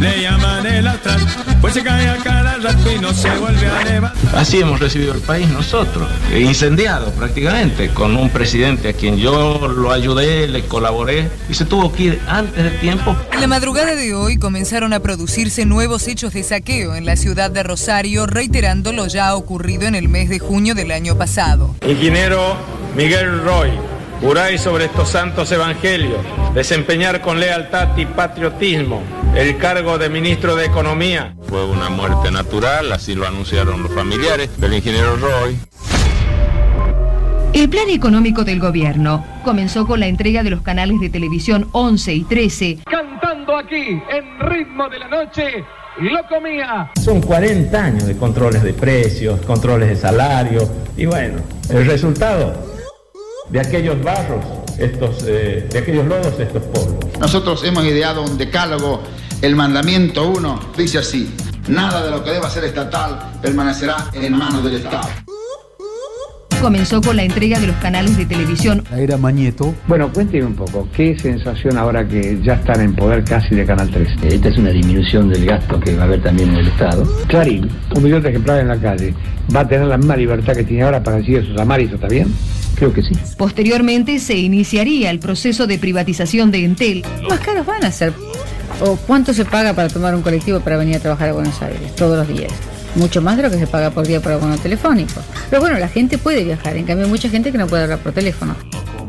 [0.00, 1.20] le llaman el austral,
[1.60, 4.36] pues se cae a cada rato y no se vuelve a levantar.
[4.36, 9.68] Así hemos recibido el país nosotros, eh, incendiado prácticamente, con un presidente a quien yo
[9.68, 13.14] lo ayudé, le colaboré y se tuvo que ir antes de tiempo.
[13.32, 17.50] En la madrugada de hoy comenzaron a producirse nuevos hechos de saqueo en la ciudad
[17.50, 21.76] de Rosario, reiterando lo ya ocurrido en el mes de junio del año pasado.
[21.86, 22.56] Ingeniero
[22.96, 23.70] Miguel Roy,
[24.20, 26.20] juráis sobre estos santos evangelios
[26.54, 29.02] desempeñar con lealtad y patriotismo
[29.34, 31.34] el cargo de ministro de Economía.
[31.48, 35.56] Fue una muerte natural, así lo anunciaron los familiares del ingeniero Roy.
[37.52, 42.14] El plan económico del gobierno comenzó con la entrega de los canales de televisión 11
[42.14, 45.64] y 13 Cantando aquí, en ritmo de la noche,
[45.98, 46.90] Locomía.
[47.02, 51.40] Son 40 años de controles de precios, controles de salario y bueno,
[51.70, 52.69] el resultado
[53.50, 54.44] de aquellos barros,
[54.78, 57.04] estos, eh, de aquellos lodos, estos polvos.
[57.18, 59.02] Nosotros hemos ideado un decálogo,
[59.42, 61.34] el mandamiento 1 dice así,
[61.68, 65.08] nada de lo que deba ser estatal permanecerá en manos del Estado.
[66.60, 69.74] comenzó con la entrega de los canales de televisión La era Mañeto.
[69.88, 73.90] Bueno, cuénteme un poco, ¿qué sensación ahora que ya están en poder casi de Canal
[73.90, 74.08] 3?
[74.24, 77.02] Esta es una disminución del gasto que va a haber también en el Estado.
[77.28, 79.14] Clarín, un millón de ejemplares en la calle,
[79.56, 82.28] ¿va a tener la misma libertad que tiene ahora para decir sus amaris, ¿está bien?
[82.74, 83.12] Creo que sí.
[83.36, 87.04] Posteriormente se iniciaría el proceso de privatización de Entel.
[87.28, 88.12] más caros van a ser.
[88.80, 91.94] ¿O cuánto se paga para tomar un colectivo para venir a trabajar a Buenos Aires
[91.96, 92.52] todos los días?
[92.94, 95.20] Mucho más de lo que se paga por día por abono telefónico.
[95.50, 97.98] Pero bueno, la gente puede viajar, en cambio hay mucha gente que no puede hablar
[97.98, 98.56] por teléfono.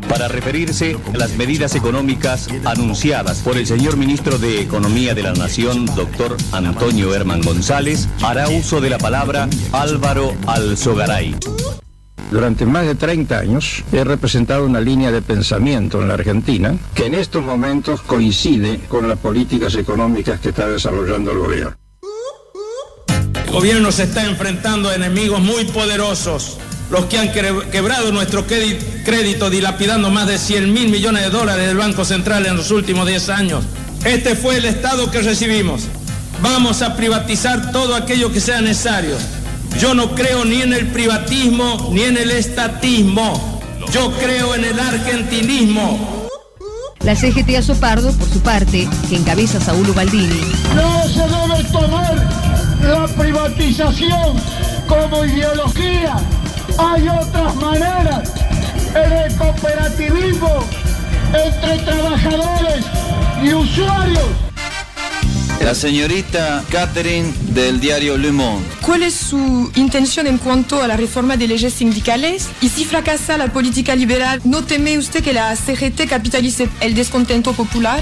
[0.10, 5.32] para referirse a las medidas económicas anunciadas por el señor ministro de Economía de la
[5.32, 11.34] Nación, doctor Antonio Herman González, hará uso de la palabra Álvaro Alzogaray.
[12.30, 17.08] Durante más de 30 años he representado una línea de pensamiento en la Argentina que
[17.08, 21.76] en estos momentos coincide con las políticas económicas que está desarrollando el gobierno.
[23.46, 26.58] El gobierno se está enfrentando a enemigos muy poderosos,
[26.90, 31.78] los que han quebrado nuestro crédito dilapidando más de 100 mil millones de dólares del
[31.78, 33.66] Banco Central en los últimos 10 años.
[34.06, 35.84] Este fue el estado que recibimos.
[36.42, 39.18] Vamos a privatizar todo aquello que sea necesario
[39.80, 43.62] yo no creo ni en el privatismo ni en el estatismo.
[43.92, 46.28] Yo creo en el argentinismo.
[47.00, 50.40] La CGT Azopardo, por su parte, que encabeza Saúl Ubaldini.
[50.76, 52.16] No se debe tomar
[52.84, 54.38] la privatización
[54.88, 56.16] como ideología.
[56.78, 58.34] Hay otras maneras.
[58.94, 60.64] En el cooperativismo
[61.34, 62.86] entre trabajadores
[63.42, 64.51] y usuarios
[65.64, 68.66] la señorita Catherine del diario Le Monde.
[68.82, 72.48] ¿Cuál es su intención en cuanto a la reforma de leyes sindicales?
[72.62, 77.54] Y si fracasa la política liberal, ¿no teme usted que la CGT capitalice el descontento
[77.54, 78.02] popular?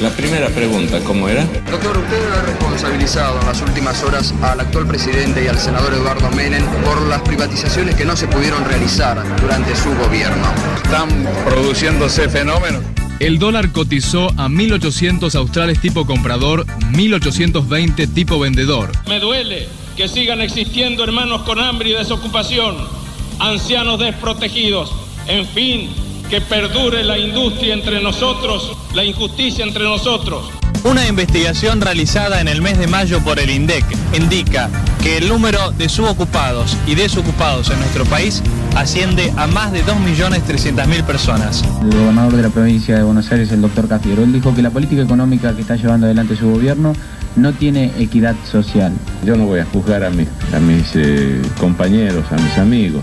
[0.00, 1.44] La primera pregunta, ¿cómo era?
[1.70, 6.30] Doctor, usted ha responsabilizado en las últimas horas al actual presidente y al senador Eduardo
[6.32, 10.46] Menem por las privatizaciones que no se pudieron realizar durante su gobierno.
[10.84, 11.08] ¿Están
[11.46, 12.82] produciéndose fenómenos?
[13.18, 18.92] El dólar cotizó a 1.800 australes tipo comprador, 1.820 tipo vendedor.
[19.08, 22.76] Me duele que sigan existiendo hermanos con hambre y desocupación,
[23.38, 24.92] ancianos desprotegidos,
[25.28, 25.88] en fin,
[26.28, 30.50] que perdure la industria entre nosotros, la injusticia entre nosotros.
[30.88, 33.84] Una investigación realizada en el mes de mayo por el INDEC
[34.16, 34.70] indica
[35.02, 38.40] que el número de subocupados y desocupados en nuestro país
[38.76, 41.64] asciende a más de 2.300.000 personas.
[41.82, 44.70] El gobernador de la provincia de Buenos Aires, el doctor Cafiero, él dijo que la
[44.70, 46.92] política económica que está llevando adelante su gobierno
[47.34, 48.92] no tiene equidad social.
[49.24, 53.02] Yo no voy a juzgar a, mis, a mis eh, compañeros, a mis amigos.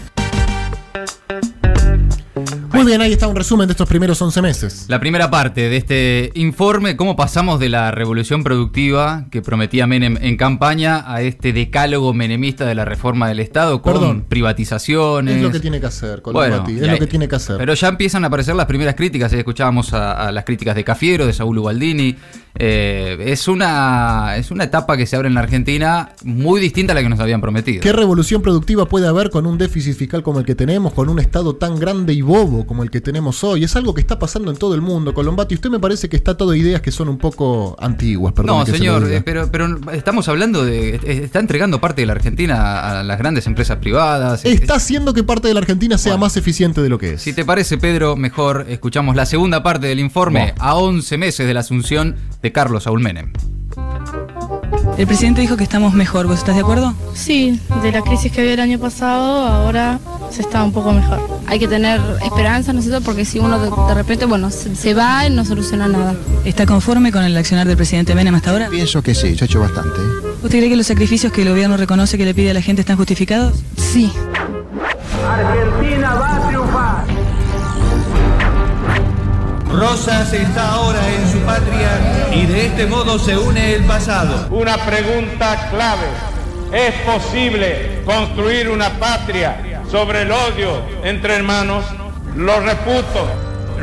[2.83, 4.85] Muy bien, ahí está un resumen de estos primeros 11 meses.
[4.89, 10.17] La primera parte de este informe, cómo pasamos de la revolución productiva que prometía Menem
[10.19, 15.37] en campaña a este decálogo menemista de la reforma del Estado con privatizaciones.
[15.37, 17.55] Es lo que tiene que hacer, con bueno, es lo que tiene que hacer.
[17.55, 21.31] Pero ya empiezan a aparecer las primeras críticas, escuchábamos a, las críticas de Cafiero, de
[21.31, 22.17] Saúl Ubaldini.
[22.55, 26.95] Eh, es, una, es una etapa que se abre en la Argentina muy distinta a
[26.95, 27.81] la que nos habían prometido.
[27.81, 31.19] ¿Qué revolución productiva puede haber con un déficit fiscal como el que tenemos, con un
[31.19, 33.63] Estado tan grande y bobo como el que tenemos hoy.
[33.63, 35.53] Es algo que está pasando en todo el mundo, Colombati.
[35.53, 38.57] Usted me parece que está todo ideas que son un poco antiguas, perdón.
[38.57, 40.99] No, señor, pero, pero estamos hablando de.
[41.03, 44.43] Está entregando parte de la Argentina a las grandes empresas privadas.
[44.43, 47.21] Está haciendo que parte de la Argentina sea más eficiente de lo que es.
[47.21, 51.53] Si te parece, Pedro, mejor escuchamos la segunda parte del informe a 11 meses de
[51.53, 53.33] la asunción de Carlos Saúl Menem.
[54.97, 56.93] El presidente dijo que estamos mejor, ¿vos estás de acuerdo?
[57.15, 61.19] Sí, de la crisis que había el año pasado, ahora se está un poco mejor.
[61.47, 63.03] Hay que tener esperanza, ¿no es cierto?
[63.03, 66.15] Porque si uno de, repente, bueno, se, va y no soluciona nada.
[66.45, 68.69] ¿Está conforme con el accionar del presidente Menem hasta ahora?
[68.69, 69.99] Pienso que sí, yo he hecho bastante.
[70.43, 72.81] ¿Usted cree que los sacrificios que el gobierno reconoce que le pide a la gente
[72.81, 73.63] están justificados?
[73.77, 74.11] Sí.
[75.27, 76.42] Argentina va
[79.73, 84.47] Rosas está ahora en su patria y de este modo se une el pasado.
[84.51, 86.07] Una pregunta clave.
[86.71, 91.85] ¿Es posible construir una patria sobre el odio entre hermanos,
[92.35, 93.31] lo reputo,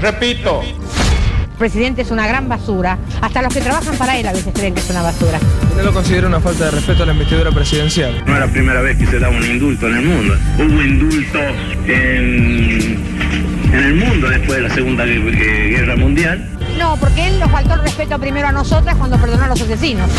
[0.00, 0.60] repito.
[0.62, 2.98] El presidente es una gran basura.
[3.20, 5.38] Hasta los que trabajan para él a veces creen que es una basura.
[5.68, 8.24] ¿Usted lo considera una falta de respeto a la investidura presidencial?
[8.26, 10.34] No es la primera vez que se da un indulto en el mundo.
[10.56, 11.42] Hubo indultos
[11.86, 16.48] en, en el mundo después de la Segunda Guerra Mundial.
[16.78, 20.10] No, porque él nos faltó el respeto primero a nosotras cuando perdonó a los asesinos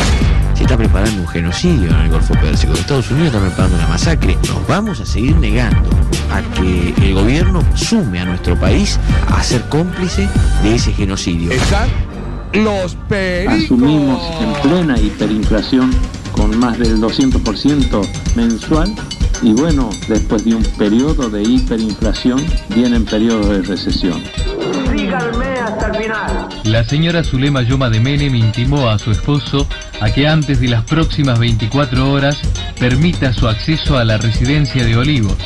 [0.62, 2.74] se está preparando un genocidio en el Golfo Pérsico.
[2.74, 4.38] Estados Unidos está preparando una masacre.
[4.48, 5.90] Nos vamos a seguir negando
[6.32, 10.30] a que el gobierno sume a nuestro país a ser cómplice
[10.62, 11.52] de ese genocidio.
[11.52, 11.90] Están
[12.54, 13.66] los pericos.
[13.66, 15.92] Asumimos en plena hiperinflación
[16.32, 18.94] con más del 200% mensual
[19.42, 22.44] y bueno, después de un periodo de hiperinflación
[22.76, 24.22] vienen periodos de recesión.
[24.96, 26.50] Síganme hasta el final.
[26.66, 29.68] La señora Zulema Yoma de Menem intimó a su esposo
[30.00, 32.40] a que antes de las próximas 24 horas
[32.80, 35.38] permita su acceso a la residencia de Olivos.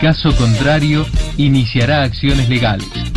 [0.00, 1.04] Caso contrario,
[1.36, 3.09] iniciará acciones legales.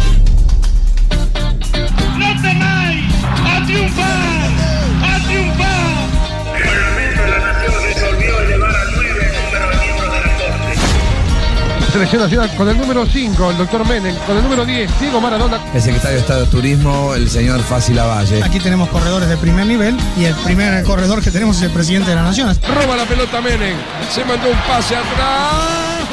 [12.06, 15.58] Selección nacional con el número 5, el doctor Menem, con el número 10, Diego Maradona.
[15.74, 18.44] El secretario de Estado de Turismo, el señor Fácil Lavalle.
[18.44, 22.10] Aquí tenemos corredores de primer nivel y el primer corredor que tenemos es el presidente
[22.10, 22.58] de la Nación.
[22.68, 23.78] Roba la pelota Menem,
[24.12, 26.04] se mandó un pase atrás.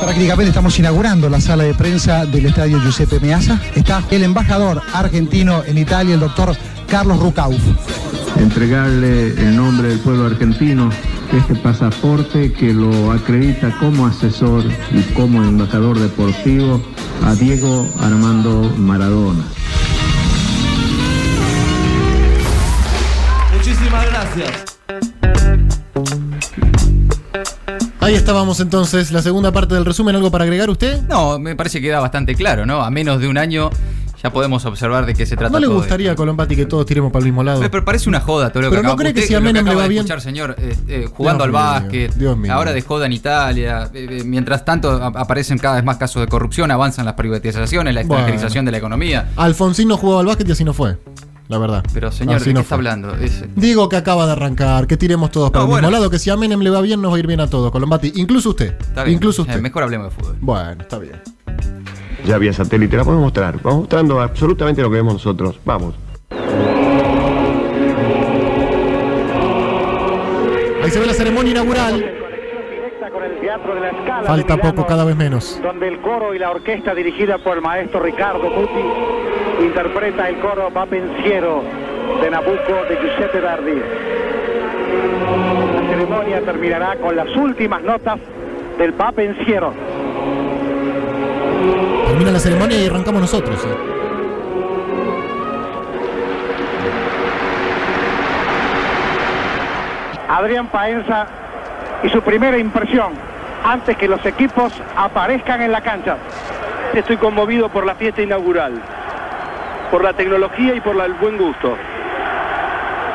[0.00, 3.60] Prácticamente estamos inaugurando la sala de prensa del estadio Giuseppe Meazza.
[3.74, 6.56] Está el embajador argentino en Italia, el doctor
[6.88, 7.60] Carlos Rucauf.
[8.36, 10.90] Entregarle el nombre del pueblo argentino,
[11.32, 16.80] este pasaporte que lo acredita como asesor y como embajador deportivo
[17.24, 19.44] a Diego Armando Maradona.
[23.54, 24.72] Muchísimas gracias.
[28.00, 31.02] Ahí estábamos entonces, la segunda parte del resumen, ¿algo para agregar usted?
[31.02, 32.82] No, me parece que queda bastante claro, ¿no?
[32.82, 33.70] A menos de un año
[34.22, 36.86] ya podemos observar de qué se trata ¿No le todo gustaría a Colombati que todos
[36.86, 37.58] tiremos para el mismo lado?
[37.60, 39.66] Pero, pero parece una joda todo lo que Pero ¿no cree que si a Menem
[39.66, 40.00] le va bien?
[40.00, 42.52] escuchar, señor, eh, eh, jugando Dios al mío, básquet, Dios mío.
[42.52, 46.28] ahora de joda en Italia, eh, eh, mientras tanto aparecen cada vez más casos de
[46.28, 48.14] corrupción, avanzan las privatizaciones, la Bueno.
[48.14, 49.30] extranjerización de la economía.
[49.36, 50.98] Alfonsín no jugaba al básquet y así no fue,
[51.48, 51.82] la verdad.
[51.92, 52.76] Pero señor, Así ¿de qué no está fue.
[52.76, 53.14] hablando?
[53.16, 55.88] Es- Digo que acaba de arrancar, que tiremos todos para No, el bueno.
[55.88, 57.48] mismo lado, que si a Menem le va bien, nos va a ir bien a
[57.48, 58.12] todos, Colombati.
[58.16, 58.76] Incluso usted.
[58.80, 59.16] está bien.
[59.16, 59.60] Incluso Eh, usted.
[59.60, 60.36] mejor hablemos de fútbol.
[60.40, 61.20] Bueno, está bien.
[62.24, 63.56] Ya vía satélite, la podemos mostrar.
[63.62, 65.58] Vamos mostrando absolutamente lo que vemos nosotros.
[65.64, 65.94] Vamos.
[70.82, 72.18] Ahí se ve la ceremonia inaugural.
[73.40, 75.60] Teatro de la Scala Falta de Milano, poco, cada vez menos.
[75.62, 80.70] donde el coro y la orquesta dirigida por el maestro Ricardo Muti interpreta el coro
[80.72, 81.62] Va Pensiero
[82.22, 83.82] de Nabucco de Giuseppe Verdi.
[85.74, 88.20] La ceremonia terminará con las últimas notas
[88.78, 89.74] del Va Pensiero.
[92.12, 93.58] Termina la ceremonia y arrancamos nosotros.
[93.64, 93.74] ¿eh?
[100.28, 101.26] Adrián Paenza
[102.02, 103.12] y su primera impresión
[103.64, 106.16] antes que los equipos aparezcan en la cancha.
[106.94, 108.72] Estoy conmovido por la fiesta inaugural,
[109.90, 111.76] por la tecnología y por la- el buen gusto,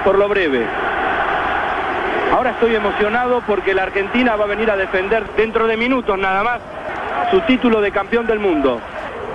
[0.04, 0.66] por lo breve.
[2.34, 6.44] Ahora estoy emocionado porque la Argentina va a venir a defender dentro de minutos nada
[6.44, 6.60] más
[7.32, 8.80] su título de campeón del mundo,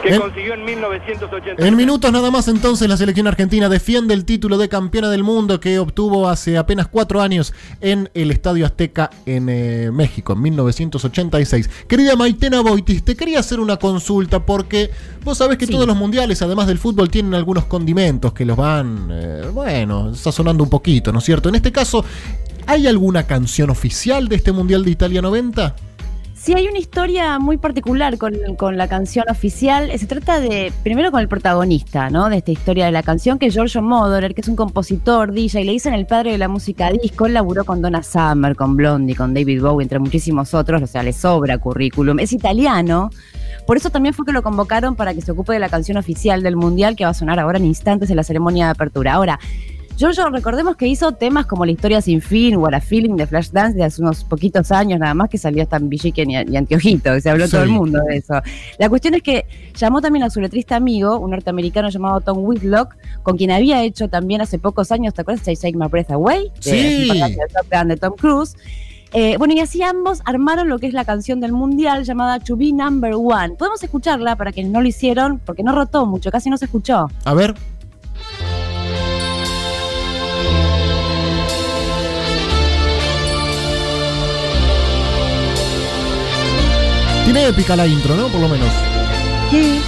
[0.02, 1.64] que En- consiguió en 1980.
[1.66, 5.60] En minutos nada más entonces la selección argentina defiende el título de campeona del mundo
[5.60, 11.70] que obtuvo hace apenas cuatro años en el Estadio Azteca en eh, México, en 1986.
[11.86, 14.90] Querida Maitena Boitis, te quería hacer una consulta porque
[15.24, 19.08] vos sabés que todos los mundiales, además del fútbol, tienen algunos condimentos que los van,
[19.12, 21.48] eh, bueno, sazonando un poquito, ¿no es cierto?
[21.48, 22.04] En este caso,
[22.66, 25.76] ¿hay alguna canción oficial de este Mundial de Italia 90?
[26.42, 29.96] Sí, hay una historia muy particular con, con la canción oficial.
[29.96, 32.28] Se trata de, primero con el protagonista, ¿no?
[32.28, 35.64] De esta historia de la canción, que es Giorgio Moroder, que es un compositor, DJ,
[35.64, 37.26] le dicen el padre de la música disco.
[37.26, 40.82] Él laburó con Donna Summer, con Blondie, con David Bowie, entre muchísimos otros.
[40.82, 42.18] O sea, le sobra currículum.
[42.18, 43.10] Es italiano.
[43.64, 46.42] Por eso también fue que lo convocaron para que se ocupe de la canción oficial
[46.42, 49.12] del Mundial, que va a sonar ahora en instantes en la ceremonia de apertura.
[49.12, 49.38] Ahora,
[49.96, 53.76] Giorgio, recordemos que hizo temas como La historia sin fin, What a Feeling de Flashdance
[53.76, 57.20] de hace unos poquitos años nada más que salió hasta en Villiquen y, y Antiojito,
[57.20, 57.52] se habló Sí.
[57.52, 58.34] todo el mundo de eso.
[58.78, 62.96] La cuestión es que llamó también a su letrista amigo, un norteamericano llamado Tom Whitlock,
[63.22, 65.44] con quien había hecho también hace pocos años, ¿te acuerdas?
[65.44, 67.08] de Take My Breath Away, de, Sí.
[67.08, 68.56] de Top Gun de Tom Cruise.
[69.14, 72.56] Eh, bueno, y así ambos armaron lo que es la canción del mundial llamada To
[72.56, 73.56] Be Number One.
[73.58, 77.08] Podemos escucharla para quienes no lo hicieron, porque no rotó mucho, casi no se escuchó.
[77.26, 77.54] A ver.
[87.24, 88.28] Tiene épica la intro, ¿no?
[88.28, 88.68] Por lo menos.
[89.50, 89.80] Sí.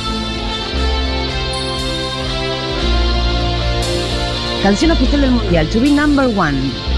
[4.62, 6.93] Canción oficial del mundial, To Be Number One.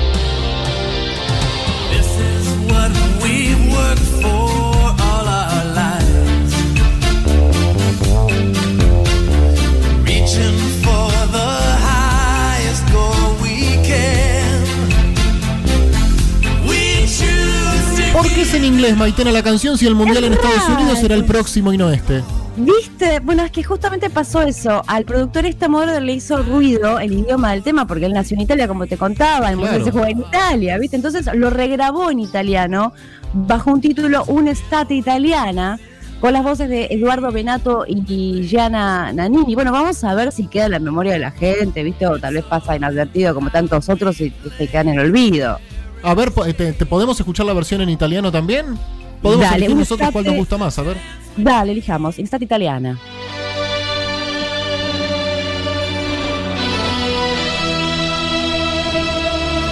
[18.86, 21.90] Es Maitena, la canción si el mundial en Estados Unidos será el próximo y no
[21.90, 22.22] este?
[22.56, 23.20] ¿Viste?
[23.20, 24.82] Bueno, es que justamente pasó eso.
[24.86, 28.42] Al productor este modelo le hizo ruido el idioma del tema, porque él nació en
[28.42, 29.84] Italia, como te contaba, el mundial Claro.
[29.84, 30.96] se juega en Italia, ¿viste?
[30.96, 32.92] Entonces lo regrabó en italiano
[33.32, 35.78] bajo un título Un'estate italiana,
[36.20, 39.54] con las voces de Eduardo Benato y Gianna Nannini.
[39.54, 42.06] Bueno, vamos a ver si queda en la memoria de la gente, ¿viste?
[42.06, 45.58] O tal vez pasa inadvertido como tantos otros y se quedan en el olvido.
[46.06, 48.78] A ver, po- te, te podemos escuchar la versión en italiano también?
[49.20, 50.96] Podemos Dale, elegir nosotros cuál nos gusta más, a ver.
[51.36, 52.96] Dale, elijamos, Estate italiana.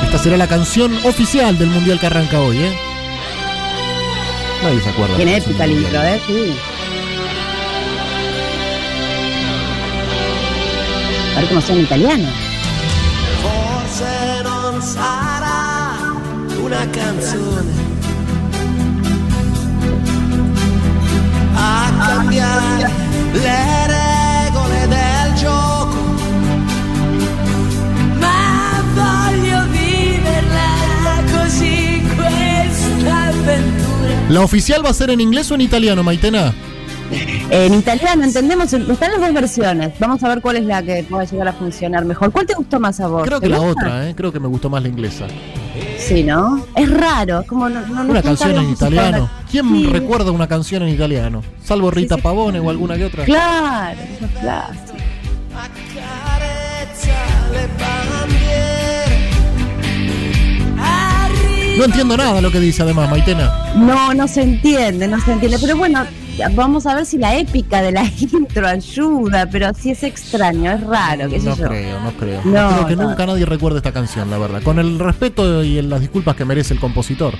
[0.04, 2.72] Esta será la canción oficial del mundial que arranca hoy, ¿eh?
[4.62, 5.16] Nadie se acuerda.
[5.16, 6.20] Tiene épica el intro, ¿eh?
[6.26, 6.54] Sí.
[11.36, 12.28] A ver cómo suena en italiano.
[16.64, 17.72] Una canzone
[21.56, 22.90] a cambiare
[23.32, 25.96] le regole del gioco,
[28.18, 34.28] ma voglio viverla così questa avventura.
[34.30, 36.52] ¿La oficial va a ser en inglés o en italiano, Maitena?
[37.50, 39.92] En italiano entendemos, están las dos versiones.
[40.00, 42.32] Vamos a ver cuál es la que pueda llegar a funcionar mejor.
[42.32, 43.22] ¿Cuál te gustó más a vos?
[43.24, 43.72] Creo ¿Te que la gusta?
[43.86, 44.14] otra, ¿eh?
[44.16, 45.26] Creo que me gustó más la inglesa.
[45.98, 46.64] Sí, ¿no?
[46.76, 49.30] Es raro, como no, no, Una canción en italiano.
[49.50, 49.86] ¿Quién Sí.
[49.86, 51.42] recuerda una canción en italiano?
[51.62, 53.24] Salvo Rita Pavone o alguna que otra.
[53.24, 54.28] Claro, eso
[55.54, 56.34] bandiere
[61.76, 63.72] No entiendo nada lo que dice además, Maitena.
[63.74, 65.58] No, no se entiende, no se entiende.
[65.60, 66.04] Pero bueno,
[66.54, 70.80] vamos a ver si la épica de la intro ayuda, pero sí es extraño, es
[70.82, 71.66] raro, qué sé No yo.
[71.68, 72.40] creo, no creo.
[72.44, 73.08] No, No creo que no.
[73.08, 74.62] nunca nadie recuerde esta canción, la verdad.
[74.62, 77.34] Con el respeto y las disculpas que merece el compositor.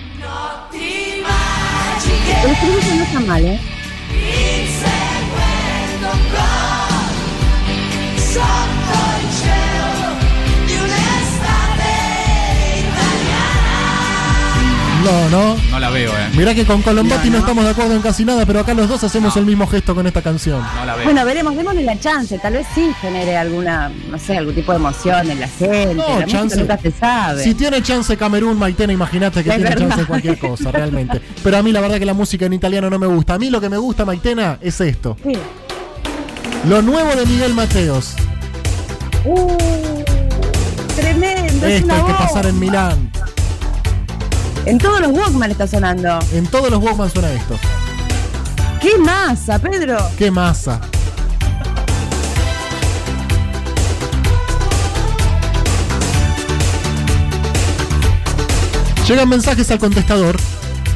[2.44, 3.60] El estribillo no está mal, ¿eh?
[15.04, 15.56] No, no.
[15.70, 16.30] No la veo, eh.
[16.36, 17.38] Mirá que con Colombati no, No, no.
[17.40, 20.06] estamos de acuerdo en casi nada, pero acá los dos hacemos el mismo gesto con
[20.06, 20.60] esta canción.
[20.76, 21.04] No la veo.
[21.04, 22.38] Bueno, veremos, démosle la chance.
[22.38, 25.94] Tal vez sí genere alguna, no sé, algún tipo de emoción en la gente.
[25.94, 26.56] No, la chance.
[26.56, 27.44] nunca se sabe.
[27.44, 29.88] Si tiene chance Camerún, Maitena, imagínate que Es tiene verdad.
[29.90, 31.20] chance cualquier cosa, realmente.
[31.42, 33.34] Pero a mí la verdad que la música en italiano no me gusta.
[33.34, 35.16] A mí lo que me gusta, Maitena, es esto.
[35.24, 35.32] Sí.
[36.68, 38.14] Lo nuevo de Miguel Mateos.
[39.26, 39.56] Uh,
[40.96, 41.66] tremendo.
[41.66, 43.10] es Esto una hay que pasar en Milán.
[44.66, 46.18] En todos los Walkman está sonando.
[46.32, 47.58] En todos los Walkman suena esto.
[48.80, 49.98] ¡Qué masa, Pedro!
[50.16, 50.80] ¡Qué masa!
[59.06, 60.36] Llegan mensajes al contestador.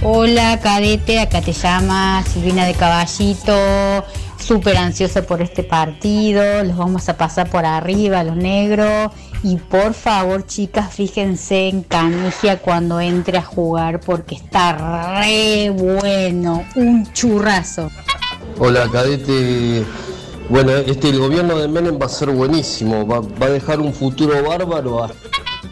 [0.03, 4.07] Hola, cadete, acá te llama Silvina de Caballito,
[4.39, 9.11] súper ansiosa por este partido, los vamos a pasar por arriba, los negros,
[9.43, 16.65] y por favor, chicas, fíjense en Canigia cuando entre a jugar porque está re bueno,
[16.75, 17.91] un churrazo.
[18.59, 19.85] Hola, cadete.
[20.49, 23.93] Bueno, este el gobierno de Menem va a ser buenísimo, va, va a dejar un
[23.93, 25.09] futuro bárbaro.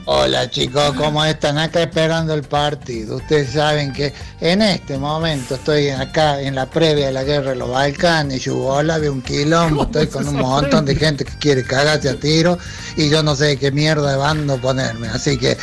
[0.09, 1.59] Hola chicos, ¿cómo están?
[1.59, 3.16] Acá esperando el partido.
[3.16, 7.57] Ustedes saben que en este momento estoy acá en la previa de la guerra de
[7.57, 12.14] los Balcanes, Yugoslavia, un quilombo, estoy con un montón de gente que quiere cagarse a
[12.14, 12.57] tiro
[12.96, 15.09] y yo no sé qué mierda de bando ponerme.
[15.09, 15.57] Así que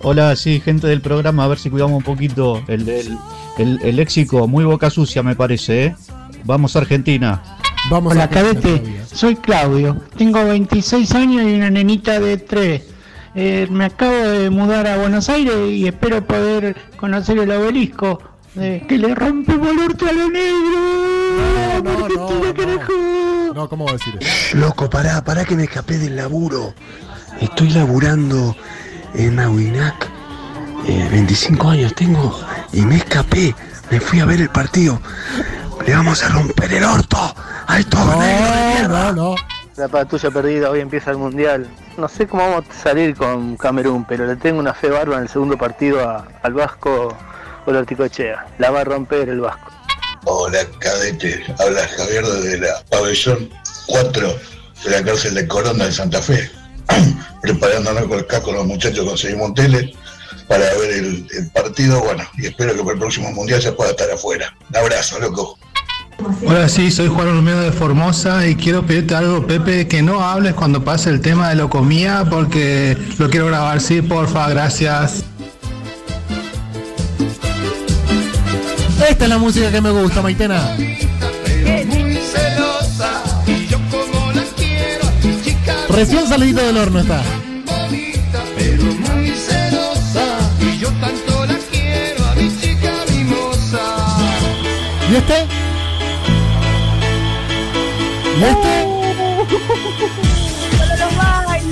[0.00, 3.16] Hola, sí, gente del programa, a ver si cuidamos un poquito el, el,
[3.58, 4.48] el, el léxico.
[4.48, 5.96] Muy boca sucia, me parece, ¿eh?
[6.44, 7.58] Vamos a Argentina.
[7.90, 8.82] Vamos Hola, cadete.
[9.14, 10.00] Soy Claudio.
[10.16, 12.97] Tengo 26 años y una nenita de 3.
[13.70, 18.20] Me acabo de mudar a Buenos Aires y espero poder conocer el obelisco.
[18.56, 21.82] eh, que le rompemos el orto a lo negro.
[21.84, 22.08] No, no,
[23.54, 23.68] no.
[23.68, 24.56] ¿cómo va a decir eso?
[24.56, 26.74] Loco, pará, pará que me escapé del laburo.
[27.40, 28.56] Estoy laburando
[29.14, 30.08] en Aguinac.
[30.86, 32.40] Eh, 25 años tengo
[32.72, 33.54] y me escapé.
[33.90, 35.00] Me fui a ver el partido.
[35.86, 37.18] Le vamos a romper el orto
[37.66, 39.12] a estos negros de mierda.
[39.12, 39.34] no.
[39.78, 41.68] La patrulla perdida, hoy empieza el mundial.
[41.96, 45.22] No sé cómo vamos a salir con Camerún, pero le tengo una fe barba en
[45.22, 47.16] el segundo partido a- al Vasco
[47.66, 48.46] Olorticochea.
[48.58, 49.70] La va a romper el Vasco.
[50.24, 51.44] Hola, cadete.
[51.60, 53.50] Habla Javier desde la pabellón
[53.86, 54.36] 4
[54.84, 56.50] de la cárcel de Corona de Santa Fe.
[57.42, 59.94] Preparándonos con el casco los muchachos conseguimos un tele
[60.48, 62.00] para ver el, el partido.
[62.00, 64.52] Bueno, y espero que para el próximo mundial ya pueda estar afuera.
[64.70, 65.56] Un abrazo, loco.
[66.44, 70.54] Hola, sí, soy Juan Olmedo de Formosa y quiero pedirte algo, Pepe, que no hables
[70.54, 75.24] cuando pase el tema de locomía porque lo quiero grabar, sí, porfa, gracias.
[79.08, 80.74] Esta es la música que me gusta, Maitena.
[81.86, 87.22] muy celosa y yo como la quiero a mi chica Recién salidito del horno está.
[90.60, 90.88] y yo
[98.38, 98.40] ¿Y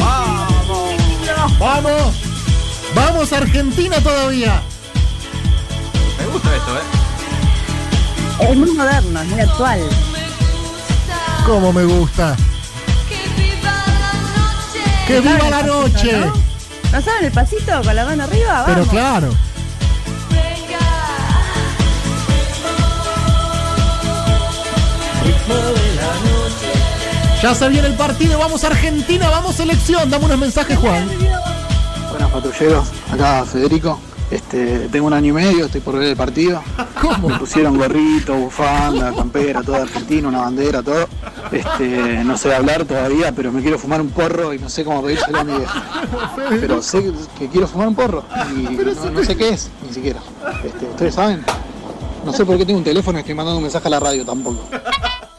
[0.00, 1.58] ¡Vamos!
[1.60, 2.14] ¡Vamos!
[2.92, 4.60] ¡Vamos Argentina todavía!
[6.18, 6.82] Me gusta esto, ¿eh?
[8.50, 9.80] Es muy moderno, es muy actual.
[11.46, 12.36] ¿Cómo me gusta?
[15.06, 15.92] ¡Que viva la noche!
[15.92, 16.32] Pasito, ¿no?
[16.92, 18.64] ¿No saben el pasito con la mano arriba?
[18.66, 19.30] Pero claro.
[20.30, 20.78] Venga.
[27.42, 30.08] Ya se viene el partido, vamos Argentina, vamos selección.
[30.08, 31.06] Dame unos mensajes, Juan.
[32.10, 34.00] Buenas patrulleros, acá Federico.
[34.30, 36.62] Este, tengo un año y medio, estoy por ver el partido.
[37.00, 37.28] ¿Cómo?
[37.28, 41.06] Me pusieron gorrito, bufanda, campera, todo argentino, una bandera, todo.
[41.52, 45.02] Este, no sé hablar todavía, pero me quiero fumar un porro y no sé cómo
[45.02, 45.84] pedírselo a mi vieja.
[46.48, 48.24] Pero sé que quiero fumar un porro
[48.56, 48.62] y
[49.04, 50.20] no, no sé qué es, ni siquiera.
[50.64, 51.44] Este, ¿Ustedes saben?
[52.24, 54.24] No sé por qué tengo un teléfono y estoy mandando un mensaje a la radio
[54.24, 54.68] tampoco.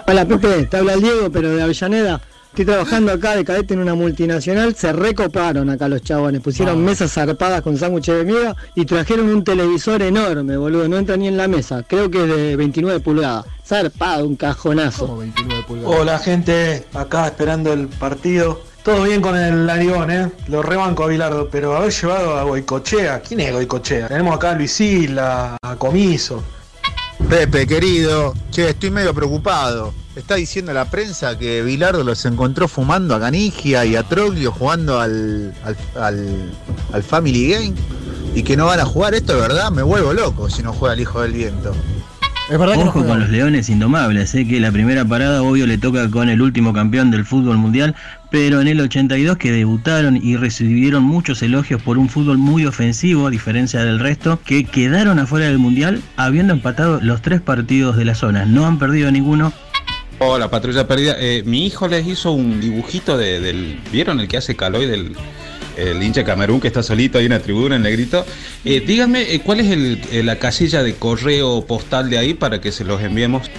[0.09, 2.21] Hola Pepe, te habla el Diego, pero de Avellaneda.
[2.47, 7.11] Estoy trabajando acá de cadete en una multinacional, se recoparon acá los chabones, pusieron mesas
[7.11, 11.35] zarpadas con sándwiches de miga y trajeron un televisor enorme, boludo, no entra ni en
[11.35, 15.19] la mesa, creo que es de 29 pulgadas, zarpado, un cajonazo.
[15.83, 18.61] Hola gente, acá esperando el partido.
[18.83, 20.31] Todo bien con el Larigón, ¿eh?
[20.47, 23.19] Lo rebanco a Bilardo, pero haber llevado a Goicochea.
[23.19, 24.07] ¿Quién es Goicochea?
[24.07, 26.41] Tenemos acá a Luis Isla, a Comiso.
[27.29, 29.93] Pepe, querido, che, estoy medio preocupado.
[30.15, 34.99] Está diciendo la prensa que Bilardo los encontró fumando a Canigia y a Troglio jugando
[34.99, 36.51] al, al, al-
[36.93, 37.73] al Family Game
[38.33, 39.13] y que no van a jugar.
[39.13, 41.73] Esto es verdad, me vuelvo loco si no juega el Hijo del Viento.
[42.49, 46.09] Es verdad Ojo con los leones indomables, sé que la primera parada obvio le toca
[46.09, 47.93] con el último campeón del fútbol mundial,
[48.31, 53.27] pero en el 82 que debutaron y recibieron muchos elogios por un fútbol muy ofensivo,
[53.27, 58.05] a diferencia del resto, que quedaron afuera del mundial habiendo empatado los tres partidos de
[58.05, 59.51] la zona, no han perdido ninguno.
[60.19, 61.15] Hola, patrulla perdida.
[61.19, 63.77] Eh, mi hijo les hizo un dibujito de- del.
[63.91, 65.15] ¿Vieron el que hace Caloy del
[65.77, 68.25] el hincha Camerún que está solito ahí en la tribuna en negrito?
[68.65, 72.59] Eh, díganme, eh, ¿cuál es el- eh, la casilla de correo postal de ahí para
[72.59, 73.49] que se los enviemos?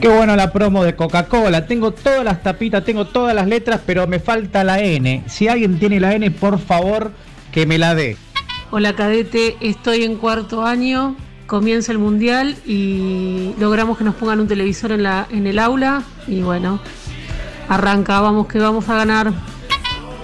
[0.00, 1.66] Qué bueno la promo de Coca-Cola.
[1.66, 5.24] Tengo todas las tapitas, tengo todas las letras, pero me falta la N.
[5.26, 7.12] Si alguien tiene la N, por favor,
[7.50, 8.18] que me la dé.
[8.70, 14.48] Hola cadete, estoy en cuarto año, comienza el mundial y logramos que nos pongan un
[14.48, 16.80] televisor en, la, en el aula y bueno,
[17.68, 19.32] arranca, vamos que vamos a ganar.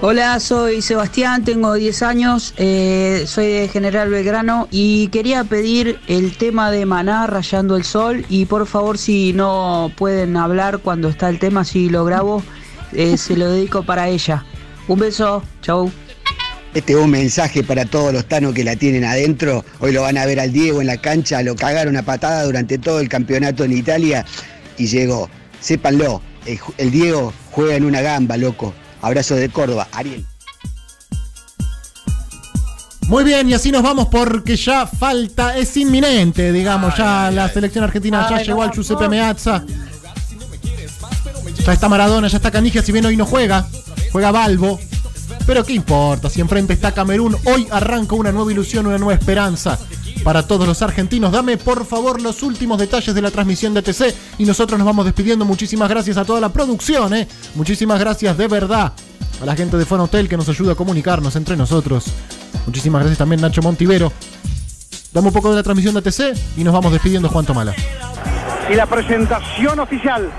[0.05, 6.37] Hola, soy Sebastián, tengo 10 años, eh, soy de General Belgrano y quería pedir el
[6.37, 11.29] tema de Maná Rayando el Sol y por favor si no pueden hablar cuando está
[11.29, 12.43] el tema, si lo grabo,
[12.93, 14.45] eh, se lo dedico para ella.
[14.89, 15.89] Un beso, chau.
[16.75, 19.65] Este es un mensaje para todos los tanos que la tienen adentro.
[19.79, 22.77] Hoy lo van a ver al Diego en la cancha, lo cagaron a patada durante
[22.77, 24.25] todo el campeonato en Italia
[24.77, 25.31] y llegó.
[25.61, 26.21] Sépanlo,
[26.77, 28.75] el, Diego juega en una gamba, loco.
[29.03, 30.25] Abrazo de Córdoba, Ariel.
[33.09, 37.85] Muy bien, y así nos vamos porque ya falta, es inminente, digamos, ya la selección
[37.85, 39.11] argentina ya llegó al Giuseppe no.
[39.11, 39.65] Meazza.
[41.67, 43.67] Ya está Maradona, ya está Canigia, si bien hoy no juega,
[44.13, 44.81] juega Balbo.
[45.47, 49.79] Pero qué importa, si enfrente está Camerún, hoy arranca una nueva ilusión, una nueva esperanza
[50.23, 51.33] para todos los argentinos.
[51.33, 55.05] Dame por favor los últimos detalles de la transmisión de TC y nosotros nos vamos
[55.05, 55.45] despidiendo.
[55.45, 57.29] Muchísimas gracias a toda la producción, ¿eh?
[57.55, 58.93] Muchísimas gracias de verdad
[59.41, 62.07] a la gente de Fonotel que nos ayuda a comunicarnos entre nosotros.
[62.67, 64.13] Muchísimas gracias también Nacho Montivero.
[65.13, 67.75] Dame un poco de la transmisión de TC y nos vamos despidiendo Juan Tomala.
[68.71, 70.31] y la presentación oficial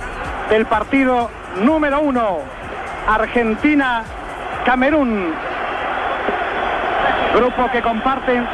[0.50, 1.30] del partido
[1.62, 2.40] número uno,
[3.08, 5.34] Argentina-Camerún.
[7.36, 8.46] Grupo que comparten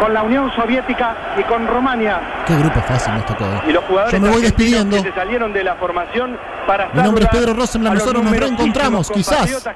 [0.00, 2.20] con la Unión Soviética y con Rumania.
[2.46, 3.44] Qué grupo fácil nos tocó.
[3.44, 3.62] ¿eh?
[3.68, 4.96] Y los jugadores Yo me voy despidiendo.
[4.96, 6.36] que se salieron de la formación
[6.66, 9.66] para Mi nombre es Pedro Rosenblatt, nosotros nos reencontramos, quizás,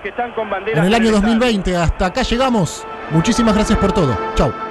[0.67, 1.21] En el año del Estado.
[1.21, 2.87] 2020, hasta acá llegamos.
[3.11, 4.17] Muchísimas gracias por todo.
[4.35, 4.68] Chau.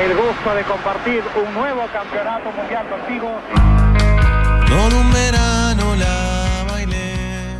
[0.00, 3.30] El gusto de compartir un nuevo campeonato mundial contigo.
[4.68, 7.58] Con un verano la bailé.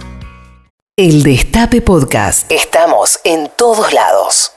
[0.96, 2.50] El Destape Podcast.
[2.50, 4.52] Estamos en todos lados.